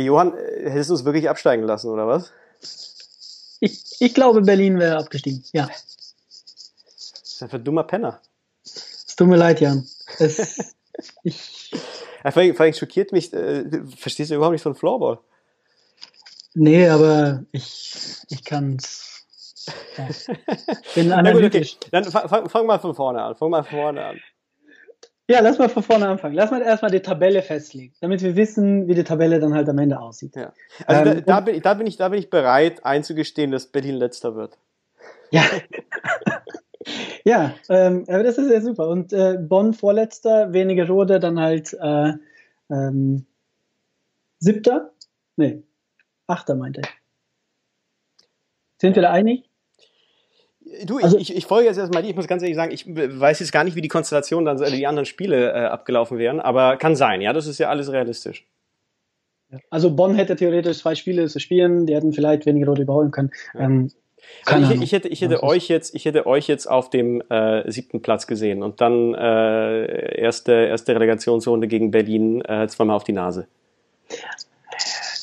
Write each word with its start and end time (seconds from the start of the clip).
Johann, 0.00 0.34
hättest 0.36 0.90
du 0.90 0.94
es 0.94 1.04
wirklich 1.04 1.28
absteigen 1.28 1.64
lassen, 1.64 1.88
oder 1.88 2.06
was? 2.06 2.32
Ich, 3.60 3.82
ich 4.00 4.14
glaube, 4.14 4.42
Berlin 4.42 4.78
wäre 4.78 4.98
abgestiegen, 4.98 5.44
ja. 5.52 5.66
Das 5.66 7.22
ist 7.24 7.42
einfach 7.42 7.58
ein 7.58 7.64
dummer 7.64 7.84
Penner. 7.84 8.20
Es 8.64 9.14
tut 9.16 9.28
mir 9.28 9.36
leid, 9.36 9.60
Jan. 9.60 9.86
Es, 10.18 10.74
ich, 11.22 11.70
ja, 12.24 12.30
vor, 12.30 12.42
allem, 12.42 12.54
vor 12.54 12.64
allem 12.64 12.74
schockiert 12.74 13.12
mich, 13.12 13.32
äh, 13.32 13.64
verstehst 13.96 14.30
du 14.30 14.34
überhaupt 14.34 14.52
nicht 14.52 14.62
von 14.62 14.74
Floorball? 14.74 15.18
Nee, 16.54 16.88
aber 16.88 17.44
ich, 17.52 18.16
ich 18.28 18.44
kann 18.44 18.76
es. 18.76 19.24
Ja. 19.96 20.08
Bin 20.94 21.12
analytisch. 21.12 21.74
Gut, 21.74 21.88
okay. 21.88 22.10
Dann 22.10 22.28
fang, 22.28 22.48
fang, 22.48 22.66
mal 22.66 22.78
von 22.78 22.94
vorne 22.94 23.22
an. 23.22 23.36
Fang 23.36 23.50
mal 23.50 23.62
von 23.62 23.78
vorne 23.78 24.04
an. 24.04 24.20
Ja, 25.30 25.38
lass 25.38 25.58
mal 25.58 25.68
von 25.68 25.84
vorne 25.84 26.08
anfangen. 26.08 26.34
Lass 26.34 26.50
mal 26.50 26.60
erstmal 26.60 26.90
die 26.90 27.02
Tabelle 27.02 27.40
festlegen, 27.42 27.94
damit 28.00 28.20
wir 28.20 28.34
wissen, 28.34 28.88
wie 28.88 28.94
die 28.96 29.04
Tabelle 29.04 29.38
dann 29.38 29.54
halt 29.54 29.68
am 29.68 29.78
Ende 29.78 30.00
aussieht. 30.00 30.34
Ja. 30.34 30.52
Also 30.86 31.08
ähm, 31.08 31.22
da, 31.24 31.34
da, 31.34 31.40
bin, 31.40 31.62
da, 31.62 31.74
bin 31.74 31.86
ich, 31.86 31.96
da 31.96 32.08
bin 32.08 32.18
ich 32.18 32.30
bereit 32.30 32.84
einzugestehen, 32.84 33.52
dass 33.52 33.66
Berlin 33.66 33.94
letzter 33.94 34.34
wird. 34.34 34.58
Ja. 35.30 35.44
ja, 37.24 37.54
ähm, 37.68 38.06
aber 38.08 38.24
das 38.24 38.38
ist 38.38 38.50
ja 38.50 38.60
super. 38.60 38.88
Und 38.88 39.12
äh, 39.12 39.38
Bonn 39.40 39.72
vorletzter, 39.72 40.52
wenige 40.52 40.88
Rode, 40.88 41.20
dann 41.20 41.38
halt 41.38 41.74
äh, 41.74 42.14
ähm, 42.68 43.24
siebter? 44.40 44.90
Nee, 45.36 45.62
achter 46.26 46.56
meinte 46.56 46.80
ich. 46.80 46.88
Sind 48.78 48.96
wir 48.96 49.02
da 49.02 49.12
einig? 49.12 49.49
Du, 50.84 50.98
also, 50.98 51.18
ich, 51.18 51.34
ich, 51.34 51.46
folge 51.46 51.68
jetzt 51.68 51.78
erstmal 51.78 52.02
dir. 52.02 52.10
Ich 52.10 52.16
muss 52.16 52.28
ganz 52.28 52.42
ehrlich 52.42 52.56
sagen, 52.56 52.72
ich 52.72 52.86
weiß 52.86 53.40
jetzt 53.40 53.52
gar 53.52 53.64
nicht, 53.64 53.74
wie 53.74 53.80
die 53.80 53.88
Konstellation 53.88 54.44
dann 54.44 54.56
die 54.58 54.86
anderen 54.86 55.06
Spiele 55.06 55.52
äh, 55.52 55.64
abgelaufen 55.66 56.18
wären, 56.18 56.40
aber 56.40 56.76
kann 56.76 56.94
sein, 56.94 57.20
ja, 57.20 57.32
das 57.32 57.46
ist 57.46 57.58
ja 57.58 57.68
alles 57.68 57.90
realistisch. 57.90 58.46
Also 59.68 59.90
Bonn 59.90 60.14
hätte 60.14 60.36
theoretisch 60.36 60.78
zwei 60.78 60.94
Spiele 60.94 61.26
zu 61.26 61.40
spielen, 61.40 61.86
die 61.86 61.94
hätten 61.94 62.12
vielleicht 62.12 62.46
weniger 62.46 62.68
rote 62.68 62.82
überholen 62.82 63.10
können. 63.10 63.32
Ja. 63.54 63.60
Ähm, 63.60 63.90
also 64.46 64.72
ich, 64.74 64.82
ich, 64.82 64.92
hätte, 64.92 65.08
ich 65.08 65.22
hätte 65.22 65.42
euch 65.42 65.68
jetzt, 65.68 65.94
ich 65.94 66.04
hätte 66.04 66.26
euch 66.26 66.46
jetzt 66.46 66.66
auf 66.66 66.90
dem 66.90 67.20
äh, 67.30 67.68
siebten 67.70 68.02
Platz 68.02 68.26
gesehen 68.26 68.62
und 68.62 68.80
dann 68.80 69.14
äh, 69.14 70.20
erste, 70.20 70.52
erste 70.52 70.94
Relegationsrunde 70.94 71.68
gegen 71.68 71.90
Berlin 71.90 72.42
äh, 72.42 72.68
zweimal 72.68 72.96
auf 72.96 73.04
die 73.04 73.12
Nase. 73.12 73.48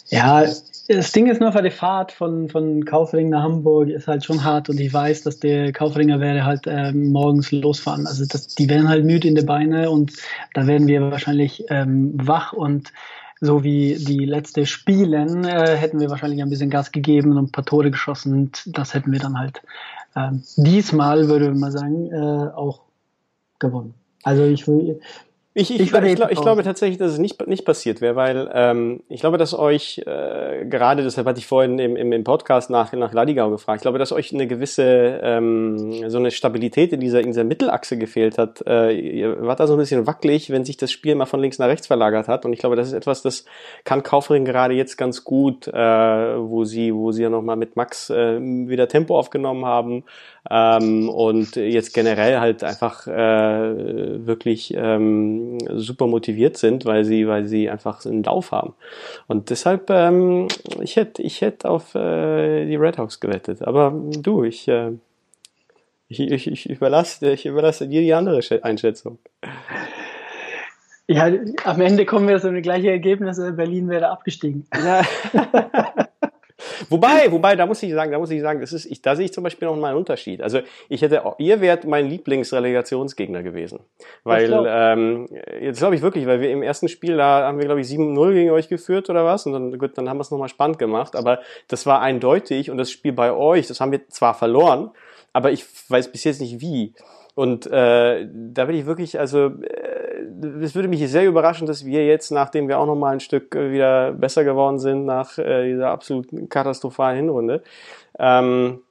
Ja, 0.10 0.44
das 0.88 1.12
Ding 1.12 1.28
ist 1.28 1.42
nur, 1.42 1.52
für 1.52 1.62
die 1.62 1.70
Fahrt 1.70 2.12
von, 2.12 2.50
von 2.50 2.86
Kaufring 2.86 3.30
nach 3.30 3.44
Hamburg 3.44 3.90
ist 3.90 4.08
halt 4.08 4.24
schon 4.24 4.44
hart 4.44 4.70
und 4.70 4.80
ich 4.80 4.94
weiß, 4.94 5.24
dass 5.24 5.40
der 5.40 5.74
Kaufringer 5.74 6.20
werde 6.20 6.46
halt 6.46 6.62
ähm, 6.66 7.12
morgens 7.12 7.52
losfahren. 7.52 8.08
Also 8.08 8.26
das, 8.26 8.48
die 8.48 8.70
werden 8.70 8.88
halt 8.88 9.04
müde 9.04 9.28
in 9.28 9.36
den 9.36 9.46
Beine 9.46 9.90
und 9.90 10.14
da 10.54 10.66
werden 10.66 10.88
wir 10.88 11.02
wahrscheinlich 11.02 11.66
ähm, 11.70 12.14
wach 12.16 12.54
und 12.54 12.94
so 13.40 13.64
wie 13.64 13.96
die 13.96 14.26
letzte 14.26 14.66
Spielen 14.66 15.44
äh, 15.44 15.76
hätten 15.76 16.00
wir 16.00 16.10
wahrscheinlich 16.10 16.42
ein 16.42 16.50
bisschen 16.50 16.70
Gas 16.70 16.92
gegeben 16.92 17.32
und 17.32 17.38
ein 17.38 17.52
paar 17.52 17.66
Tore 17.66 17.92
geschossen 17.92 18.34
und 18.34 18.64
das 18.66 18.94
hätten 18.94 19.12
wir 19.12 19.20
dann 19.20 19.38
halt 19.38 19.62
ähm, 20.16 20.42
diesmal, 20.56 21.28
würde 21.28 21.52
man 21.54 21.72
sagen, 21.72 22.12
äh, 22.12 22.50
auch 22.56 22.82
gewonnen. 23.60 23.94
Also 24.24 24.44
ich, 24.44 24.66
ich, 25.58 25.72
ich, 25.72 25.80
ich, 25.80 25.92
ich, 25.92 26.16
glaub, 26.16 26.32
ich 26.32 26.40
glaube 26.40 26.62
tatsächlich, 26.62 27.00
dass 27.00 27.12
es 27.12 27.18
nicht, 27.18 27.48
nicht 27.48 27.66
passiert 27.66 28.00
wäre, 28.00 28.16
weil 28.16 28.48
ähm, 28.54 29.02
ich 29.10 29.22
glaube, 29.22 29.40
dass 29.40 29.58
euch 29.58 29.98
äh, 30.06 30.66
gerade, 30.66 31.02
deshalb 31.02 31.26
hatte 31.26 31.40
ich 31.40 31.48
vorhin 31.48 31.80
im, 31.80 31.96
im, 31.96 32.12
im 32.12 32.24
Podcast 32.24 32.70
nach, 32.70 32.94
nach 32.94 33.12
Ladigau 33.12 33.50
gefragt, 33.50 33.78
ich 33.78 33.82
glaube, 33.82 33.98
dass 33.98 34.12
euch 34.12 34.32
eine 34.32 34.46
gewisse, 34.46 35.20
ähm, 35.24 36.10
so 36.10 36.20
eine 36.20 36.30
Stabilität 36.30 36.94
in 36.94 37.00
dieser, 37.00 37.22
in 37.22 37.28
dieser 37.28 37.44
Mittelachse 37.44 37.98
gefehlt 37.98 38.38
hat. 38.38 38.64
Äh, 38.68 38.92
ihr 39.00 39.48
wart 39.48 39.60
da 39.60 39.66
so 39.66 39.74
ein 39.74 39.80
bisschen 39.80 40.06
wackelig, 40.06 40.52
wenn 40.52 40.64
sich 40.64 40.78
das 40.78 40.92
Spiel 40.92 41.16
mal 41.16 41.26
von 41.26 41.40
links 41.40 41.58
nach 41.58 41.68
rechts 41.68 41.88
verlagert 41.88 42.28
hat. 42.28 42.46
Und 42.46 42.54
ich 42.54 42.60
glaube, 42.60 42.76
das 42.76 42.90
ist 42.90 42.94
etwas, 42.94 43.24
das 43.24 43.46
kann 43.84 44.04
Kaufring 44.04 44.46
gerade 44.46 44.76
jetzt 44.76 44.96
ganz 44.96 45.24
gut, 45.24 45.68
äh, 45.68 45.74
wo 45.74 46.66
sie, 46.66 46.94
wo 46.94 47.12
sie 47.12 47.24
ja 47.24 47.30
nochmal 47.30 47.56
mit 47.56 47.76
Max 47.76 48.12
äh, 48.12 48.40
wieder 48.40 48.88
Tempo 48.88 49.18
aufgenommen 49.18 49.66
haben 49.66 50.04
ähm, 50.50 51.10
und 51.10 51.56
jetzt 51.56 51.94
generell 51.94 52.40
halt 52.40 52.64
einfach 52.64 53.08
äh, 53.08 54.26
wirklich 54.26 54.74
ähm, 54.76 55.58
super 55.76 56.08
motiviert 56.08 56.58
sind, 56.58 56.86
weil 56.86 57.04
sie, 57.06 57.28
weil 57.28 57.46
sie 57.46 57.70
einfach 57.70 58.06
einen 58.06 58.24
Lauf 58.24 58.52
haben. 58.52 58.74
Und 59.28 59.50
deshalb, 59.50 59.90
ähm, 59.90 60.48
ich 60.82 60.96
hätte, 60.96 61.22
ich 61.22 61.42
hätte 61.42 61.70
auf 61.70 61.96
äh, 61.96 62.66
die 62.66 62.76
Red 62.76 62.98
Hawks 62.98 63.20
gewettet. 63.20 63.62
Aber 63.62 63.94
du, 63.94 64.44
ich, 64.44 64.68
äh, 64.68 64.92
ich, 66.08 66.20
ich, 66.20 66.48
ich 66.48 66.70
überlasse, 66.70 67.32
ich 67.32 67.46
überlasse 67.46 67.88
dir 67.88 68.02
die 68.02 68.14
andere 68.14 68.42
Einschätzung. 68.64 69.20
Ja, 71.10 71.32
am 71.64 71.82
Ende 71.82 72.06
kommen 72.06 72.28
wir 72.28 72.40
zu 72.40 72.52
dem 72.52 72.62
gleichen 72.62 72.88
Ergebnis, 72.88 73.38
Berlin 73.56 73.90
wäre 73.90 74.10
abgestiegen. 74.10 74.66
Ja. 74.74 75.04
Wobei, 76.90 77.32
wobei, 77.32 77.56
da 77.56 77.66
muss 77.66 77.82
ich 77.84 77.94
sagen, 77.94 78.12
da 78.12 78.20
muss 78.20 78.32
ich 78.32 78.42
sagen, 78.42 78.62
das 78.62 78.74
ist, 78.74 78.86
ich, 78.86 79.02
da 79.02 79.16
sehe 79.16 79.26
ich 79.26 79.34
zum 79.34 79.44
Beispiel 79.44 79.68
noch 79.68 79.76
mal 79.76 79.90
einen 79.90 79.98
Unterschied. 79.98 80.42
Also 80.42 80.60
ich 80.90 81.02
hätte, 81.02 81.24
ihr 81.38 81.62
wärt 81.62 81.86
mein 81.86 82.08
Lieblingsrelegationsgegner 82.08 83.44
gewesen. 83.44 83.80
Weil, 84.24 84.52
ähm, 84.68 85.28
jetzt 85.62 85.80
glaube 85.80 85.96
ich 85.96 86.02
wirklich, 86.02 86.26
weil 86.28 86.42
wir 86.42 86.52
im 86.52 86.64
ersten 86.64 86.88
Spiel, 86.88 87.18
da 87.18 87.44
haben 87.44 87.58
wir, 87.58 87.66
glaube 87.66 87.82
ich, 87.82 87.88
7-0 87.88 88.34
gegen 88.34 88.52
euch 88.52 88.70
geführt 88.70 89.10
oder 89.10 89.26
was. 89.26 89.46
Und 89.46 89.54
dann, 89.54 89.78
gut, 89.78 89.98
dann 89.98 90.10
haben 90.10 90.18
wir 90.18 90.22
es 90.22 90.32
nochmal 90.32 90.50
spannend 90.50 90.80
gemacht. 90.80 91.16
Aber 91.16 91.40
das 91.68 91.86
war 91.86 92.02
eindeutig 92.02 92.72
und 92.72 92.78
das 92.78 92.92
Spiel 92.92 93.14
bei 93.14 93.32
euch, 93.32 93.68
das 93.68 93.80
haben 93.80 93.92
wir 93.92 94.08
zwar 94.10 94.34
verloren, 94.34 94.92
aber 95.34 95.52
ich 95.52 95.66
weiß 95.90 96.12
bis 96.12 96.24
jetzt 96.24 96.42
nicht 96.42 96.62
wie. 96.62 96.94
Und 97.36 97.68
äh, 97.68 98.28
da 98.34 98.66
bin 98.66 98.76
ich 98.76 98.88
wirklich, 98.88 99.20
also 99.20 99.48
äh, 99.48 99.97
es 100.62 100.76
würde 100.76 100.88
mich 100.88 101.10
sehr 101.10 101.26
überraschen, 101.26 101.68
dass 101.68 101.86
wir 101.86 102.06
jetzt, 102.06 102.32
nachdem 102.32 102.68
wir 102.68 102.80
auch 102.80 102.86
noch 102.86 102.96
mal 102.96 103.14
ein 103.14 103.20
Stück 103.20 103.56
äh, 103.56 103.72
wieder 103.72 104.12
besser 104.12 104.44
geworden 104.44 104.80
sind 104.80 105.06
nach 105.06 105.38
äh, 105.38 105.70
dieser 105.70 105.90
absolut 105.90 106.28
katastrophalen 106.50 107.18
Hinrunde, 107.18 107.64
ähm, 108.20 108.82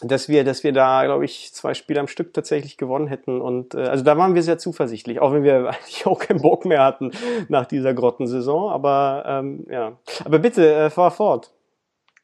dass 0.00 0.28
wir, 0.28 0.44
dass 0.44 0.62
wir 0.62 0.72
da, 0.72 1.04
glaube 1.04 1.24
ich, 1.24 1.52
zwei 1.52 1.74
Spiele 1.74 2.00
am 2.00 2.06
Stück 2.06 2.32
tatsächlich 2.32 2.76
gewonnen 2.76 3.08
hätten. 3.08 3.40
Und 3.40 3.74
äh, 3.74 3.82
also 3.82 4.04
da 4.04 4.16
waren 4.16 4.34
wir 4.34 4.42
sehr 4.42 4.58
zuversichtlich, 4.58 5.20
auch 5.20 5.32
wenn 5.32 5.42
wir 5.42 5.56
eigentlich 5.68 6.06
auch 6.06 6.18
keinen 6.18 6.42
Bock 6.42 6.64
mehr 6.64 6.84
hatten 6.84 7.10
nach 7.48 7.66
dieser 7.66 7.94
Grottensaison. 7.94 8.70
Aber 8.70 9.24
ähm, 9.26 9.66
ja, 9.70 9.98
aber 10.24 10.38
bitte 10.38 10.72
äh, 10.72 10.90
fahr 10.90 11.10
fort. 11.10 11.52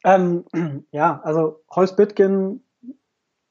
Ähm, 0.05 0.45
ja, 0.93 1.21
also 1.25 1.61
Holzbüttgen 1.71 2.65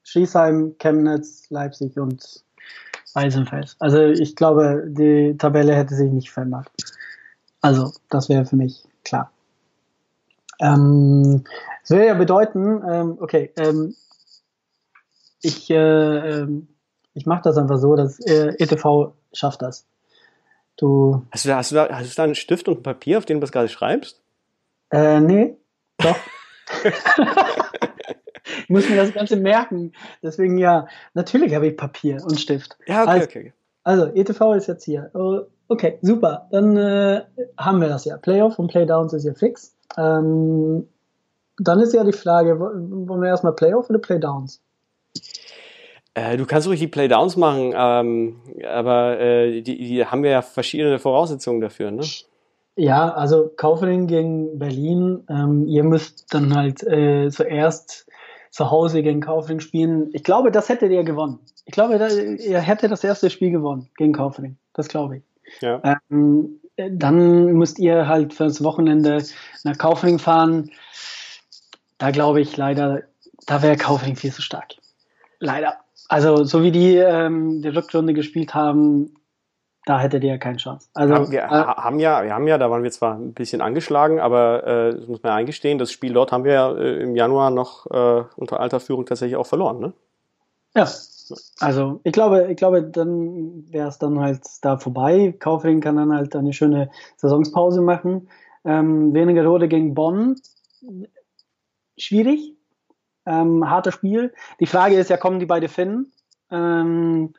Schießheim, 0.04 0.76
Chemnitz, 0.78 1.48
Leipzig 1.50 1.98
und 1.98 2.43
Eisenfels. 3.14 3.76
Also 3.78 4.02
ich 4.02 4.36
glaube, 4.36 4.84
die 4.86 5.36
Tabelle 5.38 5.74
hätte 5.74 5.94
sich 5.94 6.10
nicht 6.10 6.30
verändert. 6.30 6.70
Also 7.60 7.92
das 8.10 8.28
wäre 8.28 8.44
für 8.44 8.56
mich 8.56 8.84
klar. 9.04 9.30
Ähm, 10.60 11.44
das 11.80 11.90
würde 11.90 12.06
ja 12.06 12.14
bedeuten, 12.14 12.82
ähm, 12.88 13.18
okay, 13.20 13.52
ähm, 13.56 13.94
ich, 15.42 15.70
äh, 15.70 15.74
ähm, 15.76 16.68
ich 17.14 17.26
mache 17.26 17.42
das 17.44 17.56
einfach 17.56 17.78
so, 17.78 17.96
dass 17.96 18.18
äh, 18.20 18.54
ETV 18.58 19.14
schafft 19.32 19.62
das. 19.62 19.86
Du 20.76 21.24
hast, 21.30 21.44
du 21.44 21.48
da, 21.48 21.56
hast, 21.56 21.70
du 21.70 21.74
da, 21.76 21.88
hast 21.90 22.10
du 22.10 22.16
da 22.16 22.24
einen 22.24 22.34
Stift 22.34 22.66
und 22.68 22.78
ein 22.78 22.82
Papier, 22.82 23.18
auf 23.18 23.24
dem 23.24 23.38
du 23.38 23.42
das 23.42 23.52
gerade 23.52 23.68
schreibst? 23.68 24.20
Äh, 24.90 25.20
nee, 25.20 25.56
doch. 25.98 26.16
ich 28.62 28.68
muss 28.68 28.88
mir 28.88 28.96
das 28.96 29.12
Ganze 29.12 29.36
merken. 29.36 29.92
Deswegen 30.22 30.58
ja, 30.58 30.86
natürlich 31.14 31.54
habe 31.54 31.66
ich 31.68 31.76
Papier 31.76 32.22
und 32.22 32.38
Stift. 32.38 32.76
Ja, 32.86 33.02
okay, 33.02 33.10
also, 33.10 33.24
okay. 33.24 33.52
Also, 33.84 34.06
ETV 34.06 34.54
ist 34.54 34.66
jetzt 34.66 34.84
hier. 34.84 35.10
Oh, 35.14 35.40
okay, 35.68 35.98
super. 36.00 36.48
Dann 36.50 36.76
äh, 36.76 37.22
haben 37.58 37.80
wir 37.80 37.88
das 37.88 38.04
ja. 38.04 38.16
Playoff 38.16 38.58
und 38.58 38.68
Playdowns 38.68 39.12
ist 39.12 39.24
ja 39.24 39.34
fix. 39.34 39.74
Ähm, 39.96 40.88
dann 41.58 41.80
ist 41.80 41.94
ja 41.94 42.02
die 42.02 42.12
Frage, 42.12 42.58
wollen 42.58 43.20
wir 43.20 43.28
erstmal 43.28 43.54
Playoff 43.54 43.88
oder 43.90 43.98
Playdowns? 43.98 44.60
Äh, 46.14 46.36
du 46.36 46.46
kannst 46.46 46.66
ruhig 46.68 46.80
die 46.80 46.88
Playdowns 46.88 47.36
machen, 47.36 47.74
ähm, 47.76 48.40
aber 48.66 49.18
äh, 49.20 49.62
die, 49.62 49.76
die 49.78 50.06
haben 50.06 50.22
wir 50.22 50.30
ja 50.30 50.42
verschiedene 50.42 50.98
Voraussetzungen 50.98 51.60
dafür, 51.60 51.90
ne? 51.90 52.04
Ja, 52.76 53.12
also 53.12 53.52
Kaufering 53.56 54.06
gegen 54.06 54.58
Berlin. 54.58 55.24
Ähm, 55.28 55.66
ihr 55.66 55.84
müsst 55.84 56.32
dann 56.34 56.54
halt 56.56 56.82
äh, 56.82 57.30
zuerst 57.30 58.06
zu 58.54 58.70
Hause 58.70 59.02
gegen 59.02 59.20
Kaufring 59.20 59.58
spielen. 59.58 60.10
Ich 60.12 60.22
glaube, 60.22 60.52
das 60.52 60.68
hättet 60.68 60.92
ihr 60.92 61.02
gewonnen. 61.02 61.40
Ich 61.64 61.72
glaube, 61.72 61.98
da, 61.98 62.06
ihr 62.06 62.60
hättet 62.60 62.92
das 62.92 63.02
erste 63.02 63.28
Spiel 63.28 63.50
gewonnen 63.50 63.90
gegen 63.96 64.12
Kaufring. 64.12 64.56
Das 64.74 64.86
glaube 64.86 65.16
ich. 65.16 65.22
Ja. 65.60 66.00
Ähm, 66.08 66.60
dann 66.76 67.46
müsst 67.54 67.80
ihr 67.80 68.06
halt 68.06 68.32
fürs 68.32 68.62
Wochenende 68.62 69.24
nach 69.64 69.76
Kaufring 69.76 70.20
fahren. 70.20 70.70
Da 71.98 72.12
glaube 72.12 72.42
ich 72.42 72.56
leider, 72.56 73.02
da 73.44 73.60
wäre 73.60 73.76
Kaufring 73.76 74.14
viel 74.14 74.32
zu 74.32 74.40
stark. 74.40 74.74
Leider. 75.40 75.78
Also, 76.08 76.44
so 76.44 76.62
wie 76.62 76.70
die 76.70 76.94
ähm, 76.94 77.60
die 77.60 77.70
Rückrunde 77.70 78.14
gespielt 78.14 78.54
haben, 78.54 79.16
da 79.86 80.00
hättet 80.00 80.24
ihr 80.24 80.30
ja 80.30 80.38
keine 80.38 80.56
Chance. 80.56 80.88
Also, 80.94 81.14
haben 81.14 81.30
wir, 81.30 81.42
äh, 81.42 81.48
haben 81.48 81.98
ja, 81.98 82.22
wir 82.24 82.34
haben 82.34 82.46
ja, 82.46 82.58
da 82.58 82.70
waren 82.70 82.82
wir 82.82 82.90
zwar 82.90 83.14
ein 83.14 83.34
bisschen 83.34 83.60
angeschlagen, 83.60 84.18
aber 84.18 84.66
äh, 84.66 84.94
das 84.94 85.06
muss 85.06 85.22
man 85.22 85.32
ja 85.32 85.36
eingestehen, 85.36 85.78
das 85.78 85.92
Spiel 85.92 86.12
dort 86.12 86.32
haben 86.32 86.44
wir 86.44 86.52
ja 86.52 86.72
äh, 86.72 87.02
im 87.02 87.16
Januar 87.16 87.50
noch 87.50 87.86
äh, 87.90 88.24
unter 88.36 88.60
alter 88.60 88.80
Führung 88.80 89.04
tatsächlich 89.04 89.36
auch 89.36 89.46
verloren, 89.46 89.80
ne? 89.80 89.92
Ja. 90.74 90.88
Also 91.60 92.00
ich 92.04 92.12
glaube, 92.12 92.48
ich 92.50 92.56
glaube, 92.56 92.82
dann 92.82 93.64
wäre 93.72 93.88
es 93.88 93.98
dann 93.98 94.20
halt 94.20 94.42
da 94.60 94.76
vorbei. 94.76 95.34
Kaufring 95.38 95.80
kann 95.80 95.96
dann 95.96 96.12
halt 96.12 96.36
eine 96.36 96.52
schöne 96.52 96.90
Saisonspause 97.16 97.80
machen. 97.80 98.28
Ähm, 98.64 99.14
Wernigerode 99.14 99.68
gegen 99.68 99.94
Bonn, 99.94 100.36
schwierig, 101.96 102.56
ähm, 103.24 103.70
harter 103.70 103.92
Spiel. 103.92 104.34
Die 104.60 104.66
Frage 104.66 104.96
ist 104.96 105.08
ja, 105.08 105.16
kommen 105.16 105.38
die 105.38 105.46
beide 105.46 105.68
Finnen 105.68 106.12
ähm, 106.50 107.32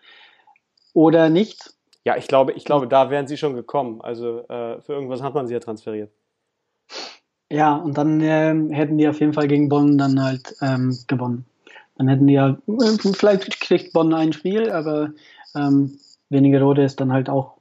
oder 0.94 1.30
nicht? 1.30 1.75
Ja, 2.06 2.16
ich 2.18 2.28
glaube, 2.28 2.54
ich 2.54 2.66
glaube, 2.66 2.88
da 2.88 3.10
wären 3.10 3.28
sie 3.28 3.38
schon 3.38 3.56
gekommen. 3.56 4.00
Also 4.02 4.42
äh, 4.48 4.80
für 4.82 4.94
irgendwas 4.94 5.24
hat 5.24 5.34
man 5.34 5.48
sie 5.48 5.54
ja 5.54 5.60
transferiert. 5.60 6.12
Ja, 7.52 7.76
und 7.76 7.98
dann 7.98 8.22
ähm, 8.22 8.70
hätten 8.70 8.98
die 8.98 9.08
auf 9.08 9.20
jeden 9.20 9.34
Fall 9.34 9.48
gegen 9.48 9.70
Bonn 9.70 9.98
dann 9.98 10.24
halt 10.24 10.56
ähm, 10.62 10.98
gewonnen. 11.08 11.46
Dann 11.98 12.08
hätten 12.08 12.28
die 12.28 12.34
ja, 12.34 12.58
äh, 12.68 13.14
vielleicht 13.14 13.60
kriegt 13.60 13.94
Bonn 13.94 14.14
ein 14.14 14.34
Spiel, 14.34 14.72
aber 14.72 15.12
ähm, 15.56 15.98
Rode 16.32 16.84
ist 16.84 17.00
dann 17.00 17.12
halt 17.12 17.30
auch, 17.30 17.58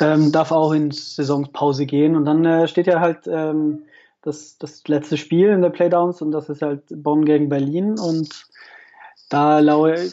ähm, 0.00 0.32
darf 0.32 0.50
auch 0.50 0.72
in 0.72 0.90
Saisonpause 0.90 1.84
gehen. 1.84 2.16
Und 2.16 2.24
dann 2.24 2.44
äh, 2.46 2.68
steht 2.68 2.86
ja 2.86 3.00
halt 3.00 3.26
ähm, 3.26 3.82
das, 4.22 4.56
das 4.58 4.86
letzte 4.88 5.18
Spiel 5.18 5.48
in 5.48 5.60
der 5.60 5.70
Playdowns 5.70 6.22
und 6.22 6.30
das 6.32 6.48
ist 6.48 6.62
halt 6.62 6.84
Bonn 6.88 7.26
gegen 7.26 7.50
Berlin. 7.50 7.98
Und 7.98 8.46
da 9.28 9.58
laue 9.58 10.10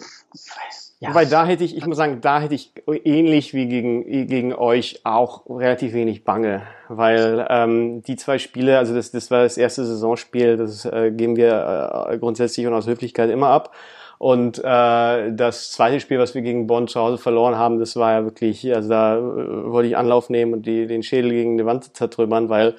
ja. 0.99 1.09
Wobei 1.09 1.23
da 1.23 1.45
hätte 1.45 1.63
ich, 1.63 1.77
ich 1.77 1.85
muss 1.85 1.95
sagen, 1.95 2.19
da 2.19 2.41
hätte 2.41 2.55
ich 2.55 2.73
ähnlich 3.05 3.53
wie 3.53 3.67
gegen, 3.67 4.27
gegen 4.27 4.53
euch 4.53 4.99
auch 5.05 5.49
relativ 5.49 5.93
wenig 5.93 6.25
Bange, 6.25 6.63
weil 6.89 7.47
ähm, 7.49 8.01
die 8.03 8.17
zwei 8.17 8.37
Spiele, 8.37 8.77
also 8.77 8.93
das, 8.93 9.11
das 9.11 9.31
war 9.31 9.43
das 9.43 9.57
erste 9.57 9.85
Saisonspiel, 9.85 10.57
das 10.57 10.83
äh, 10.83 11.11
geben 11.11 11.37
wir 11.37 12.07
äh, 12.09 12.17
grundsätzlich 12.17 12.67
und 12.67 12.73
aus 12.73 12.85
Höflichkeit 12.85 13.29
immer 13.29 13.47
ab. 13.47 13.73
Und 14.17 14.59
äh, 14.59 15.31
das 15.31 15.71
zweite 15.71 16.01
Spiel, 16.01 16.19
was 16.19 16.35
wir 16.35 16.41
gegen 16.41 16.67
Bonn 16.67 16.89
zu 16.89 16.99
Hause 16.99 17.17
verloren 17.17 17.55
haben, 17.55 17.79
das 17.79 17.95
war 17.95 18.11
ja 18.11 18.25
wirklich, 18.25 18.75
also 18.75 18.89
da 18.89 19.17
äh, 19.17 19.71
wollte 19.71 19.87
ich 19.87 19.95
Anlauf 19.95 20.29
nehmen 20.29 20.51
und 20.51 20.65
die, 20.65 20.85
den 20.85 21.03
Schädel 21.03 21.31
gegen 21.31 21.57
die 21.57 21.65
Wand 21.65 21.95
zertrümmern, 21.95 22.49
weil 22.49 22.75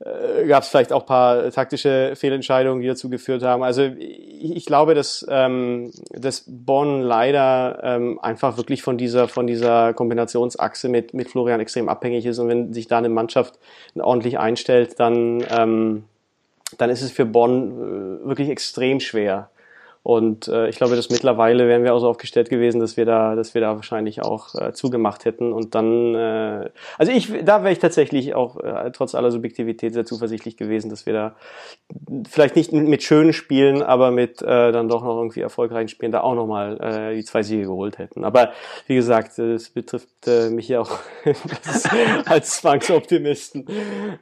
äh, 0.00 0.46
gab 0.46 0.62
es 0.62 0.68
vielleicht 0.68 0.92
auch 0.92 1.06
paar 1.06 1.50
taktische 1.50 2.12
Fehlentscheidungen, 2.16 2.82
die 2.82 2.88
dazu 2.88 3.08
geführt 3.08 3.42
haben. 3.42 3.62
Also 3.62 3.82
ich, 3.82 4.56
ich 4.56 4.66
glaube, 4.66 4.94
dass, 4.94 5.24
ähm, 5.28 5.90
dass 6.10 6.44
Bonn 6.46 7.00
leider 7.00 7.80
ähm, 7.82 8.18
einfach 8.20 8.58
wirklich 8.58 8.82
von 8.82 8.98
dieser, 8.98 9.28
von 9.28 9.46
dieser 9.46 9.94
Kombinationsachse 9.94 10.88
mit, 10.88 11.14
mit 11.14 11.30
Florian 11.30 11.60
extrem 11.60 11.88
abhängig 11.88 12.26
ist. 12.26 12.38
Und 12.38 12.48
wenn 12.48 12.72
sich 12.74 12.88
da 12.88 12.98
eine 12.98 13.08
Mannschaft 13.08 13.58
ordentlich 13.94 14.38
einstellt, 14.38 15.00
dann, 15.00 15.44
ähm, 15.50 16.04
dann 16.76 16.90
ist 16.90 17.02
es 17.02 17.10
für 17.10 17.24
Bonn 17.24 18.20
äh, 18.22 18.26
wirklich 18.26 18.50
extrem 18.50 19.00
schwer, 19.00 19.50
und 20.06 20.46
äh, 20.46 20.68
ich 20.68 20.76
glaube, 20.76 20.94
dass 20.94 21.10
mittlerweile 21.10 21.66
wären 21.66 21.82
wir 21.82 21.92
auch 21.92 21.98
so 21.98 22.08
aufgestellt 22.08 22.48
gewesen, 22.48 22.78
dass 22.78 22.96
wir 22.96 23.04
da, 23.04 23.34
dass 23.34 23.54
wir 23.54 23.60
da 23.60 23.74
wahrscheinlich 23.74 24.22
auch 24.22 24.54
äh, 24.54 24.72
zugemacht 24.72 25.24
hätten. 25.24 25.52
Und 25.52 25.74
dann, 25.74 26.14
äh, 26.14 26.70
also 26.96 27.10
ich, 27.10 27.32
da 27.44 27.64
wäre 27.64 27.72
ich 27.72 27.80
tatsächlich 27.80 28.32
auch 28.36 28.60
äh, 28.60 28.92
trotz 28.92 29.16
aller 29.16 29.32
Subjektivität 29.32 29.94
sehr 29.94 30.04
zuversichtlich 30.04 30.56
gewesen, 30.56 30.90
dass 30.90 31.06
wir 31.06 31.12
da 31.12 31.34
vielleicht 32.30 32.54
nicht 32.54 32.70
mit 32.70 33.02
schönen 33.02 33.32
Spielen, 33.32 33.82
aber 33.82 34.12
mit 34.12 34.40
äh, 34.42 34.70
dann 34.70 34.88
doch 34.88 35.02
noch 35.02 35.16
irgendwie 35.16 35.40
erfolgreichen 35.40 35.88
Spielen 35.88 36.12
da 36.12 36.20
auch 36.20 36.36
nochmal 36.36 36.80
äh, 36.80 37.16
die 37.16 37.24
zwei 37.24 37.42
Siege 37.42 37.64
geholt 37.64 37.98
hätten. 37.98 38.22
Aber 38.22 38.52
wie 38.86 38.94
gesagt, 38.94 39.36
es 39.40 39.70
betrifft 39.70 40.28
äh, 40.28 40.50
mich 40.50 40.68
ja 40.68 40.82
auch 40.82 41.00
als 42.26 42.58
Zwangsoptimisten. 42.58 43.66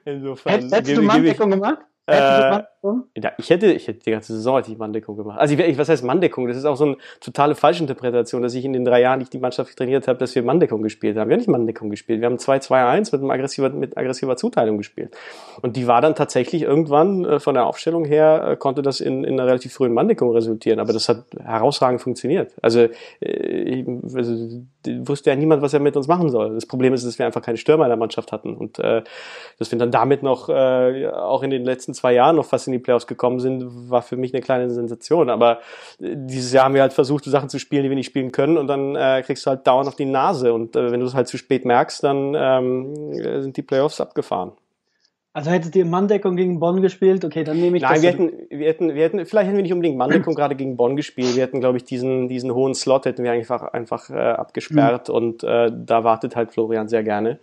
Insofern. 0.06 0.70
Hättest 0.72 0.96
du 0.96 1.02
Manndeckung 1.02 1.50
gemacht? 1.50 1.81
Äh, 2.06 2.62
ja, 3.16 3.32
ich 3.38 3.48
hätte, 3.48 3.72
ich 3.72 3.88
hätte 3.88 4.00
die 4.00 4.10
ganze 4.10 4.34
Saison 4.34 4.56
hätte 4.56 4.70
ich 4.70 4.76
Manndeckung 4.76 5.16
gemacht. 5.16 5.38
Also 5.38 5.54
ich, 5.54 5.78
was 5.78 5.88
heißt 5.88 6.04
Manndeckung? 6.04 6.46
Das 6.48 6.56
ist 6.56 6.66
auch 6.66 6.76
so 6.76 6.84
eine 6.84 6.96
totale 7.20 7.54
Falschinterpretation, 7.54 8.42
dass 8.42 8.54
ich 8.54 8.64
in 8.64 8.75
den 8.75 8.84
drei 8.84 9.00
Jahren, 9.00 9.20
die 9.20 9.25
ich 9.25 9.31
die 9.31 9.38
Mannschaft 9.38 9.75
trainiert 9.76 10.06
habe, 10.06 10.19
dass 10.19 10.34
wir 10.34 10.42
Manndeckung 10.42 10.82
gespielt 10.82 11.16
haben. 11.16 11.28
Wir 11.28 11.34
haben 11.34 11.40
nicht 11.40 11.48
Manndeckung 11.48 11.88
gespielt. 11.88 12.20
Wir 12.20 12.26
haben 12.26 12.36
2-2-1 12.36 13.12
mit, 13.12 13.14
einem 13.14 13.31
aggressiver, 13.31 13.70
mit 13.70 13.96
aggressiver 13.96 14.36
Zuteilung 14.36 14.76
gespielt. 14.76 15.16
Und 15.62 15.76
die 15.76 15.86
war 15.86 16.02
dann 16.02 16.14
tatsächlich 16.14 16.62
irgendwann 16.62 17.25
äh, 17.25 17.40
von 17.40 17.54
der 17.54 17.66
Aufstellung 17.66 18.04
her, 18.04 18.48
äh, 18.50 18.56
konnte 18.56 18.82
das 18.82 19.00
in, 19.00 19.25
in 19.25 19.40
einer 19.40 19.46
relativ 19.48 19.72
frühen 19.72 19.94
Manndeckung 19.94 20.32
resultieren. 20.32 20.78
Aber 20.78 20.92
das 20.92 21.08
hat 21.08 21.25
herausragend 21.42 22.02
funktioniert. 22.02 22.52
Also, 22.60 22.88
äh, 23.20 23.84
also 24.14 24.62
wusste 25.06 25.31
ja 25.31 25.36
niemand, 25.36 25.62
was 25.62 25.72
er 25.72 25.81
mit 25.81 25.96
uns 25.96 26.06
machen 26.06 26.28
soll. 26.28 26.54
Das 26.54 26.66
Problem 26.66 26.92
ist, 26.92 27.06
dass 27.06 27.19
wir 27.19 27.25
einfach 27.25 27.40
keine 27.40 27.56
Stürmer 27.56 27.84
in 27.84 27.90
der 27.90 27.96
Mannschaft 27.96 28.31
hatten. 28.31 28.54
Und 28.54 28.78
äh, 28.78 29.02
dass 29.58 29.70
wir 29.70 29.78
dann 29.78 29.90
damit 29.90 30.22
noch 30.22 30.50
äh, 30.50 31.06
auch 31.08 31.42
in 31.42 31.50
den 31.50 31.64
letzten 31.64 31.94
zwei 31.94 32.12
Jahren 32.12 32.36
noch 32.36 32.44
in 32.66 32.73
die 32.74 32.82
Playoffs 32.82 33.06
gekommen 33.06 33.40
sind, 33.40 33.90
war 33.90 34.02
für 34.02 34.16
mich 34.16 34.34
eine 34.34 34.42
kleine 34.42 34.70
Sensation. 34.70 35.30
Aber 35.30 35.58
äh, 36.00 36.14
dieses 36.16 36.52
Jahr 36.52 36.64
haben 36.64 36.74
wir 36.74 36.82
halt 36.82 36.92
versucht, 36.92 37.24
Sachen 37.24 37.48
zu 37.48 37.58
spielen, 37.58 37.82
die 37.82 37.88
wir 37.88 37.96
nicht 37.96 38.06
spielen 38.06 38.32
können. 38.32 38.58
Und 38.58 38.66
dann 38.66 38.96
äh, 38.96 39.22
kriegst 39.24 39.46
du 39.46 39.50
halt 39.50 39.66
dauernd 39.66 39.88
auf 39.88 39.96
die 39.96 40.04
Nase. 40.04 40.52
Und 40.52 40.76
äh, 40.76 40.92
wenn 40.92 41.00
du 41.00 41.06
es 41.06 41.14
halt 41.14 41.28
zu 41.28 41.38
spät 41.38 41.64
merkst, 41.64 42.04
dann 42.04 42.34
ähm, 42.36 43.42
sind 43.42 43.56
die 43.56 43.62
Playoffs 43.62 44.00
abgefahren. 44.00 44.52
Also 45.36 45.50
hättet 45.50 45.74
ihr 45.74 45.84
Manndeckung 45.84 46.36
gegen 46.36 46.60
Bonn 46.60 46.80
gespielt, 46.80 47.24
okay, 47.24 47.42
dann 47.42 47.58
nehme 47.58 47.76
ich 47.76 47.82
Nein, 47.82 47.94
das. 47.94 48.02
Nein, 48.04 48.18
wir 48.18 48.28
hätten, 48.28 48.50
wir 48.50 48.68
hätten, 48.68 48.94
wir 48.94 49.02
hätten, 49.02 49.26
vielleicht 49.26 49.48
hätten 49.48 49.56
wir 49.56 49.64
nicht 49.64 49.72
unbedingt 49.72 49.98
Manndeckung 49.98 50.36
gerade 50.36 50.54
gegen 50.54 50.76
Bonn 50.76 50.94
gespielt. 50.94 51.34
Wir 51.34 51.42
hätten, 51.42 51.58
glaube 51.58 51.76
ich, 51.76 51.82
diesen, 51.82 52.28
diesen 52.28 52.54
hohen 52.54 52.72
Slot 52.72 53.04
hätten 53.04 53.24
wir 53.24 53.32
einfach, 53.32 53.62
einfach 53.72 54.10
äh, 54.10 54.14
abgesperrt 54.14 55.08
mhm. 55.08 55.14
und 55.16 55.42
äh, 55.42 55.72
da 55.74 56.04
wartet 56.04 56.36
halt 56.36 56.52
Florian 56.52 56.86
sehr 56.86 57.02
gerne. 57.02 57.40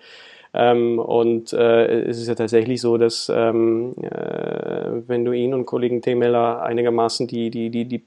Ähm, 0.54 1.00
und 1.00 1.54
äh, 1.54 2.02
es 2.02 2.20
ist 2.20 2.28
ja 2.28 2.36
tatsächlich 2.36 2.82
so, 2.82 2.98
dass 2.98 3.32
ähm, 3.34 3.94
äh, 4.02 5.08
wenn 5.08 5.24
du 5.24 5.32
ihn 5.32 5.54
und 5.54 5.66
Kollegen 5.66 6.02
Temeller 6.02 6.62
einigermaßen 6.62 7.28
die, 7.28 7.50
die, 7.50 7.70
die, 7.70 7.86
die 7.86 8.04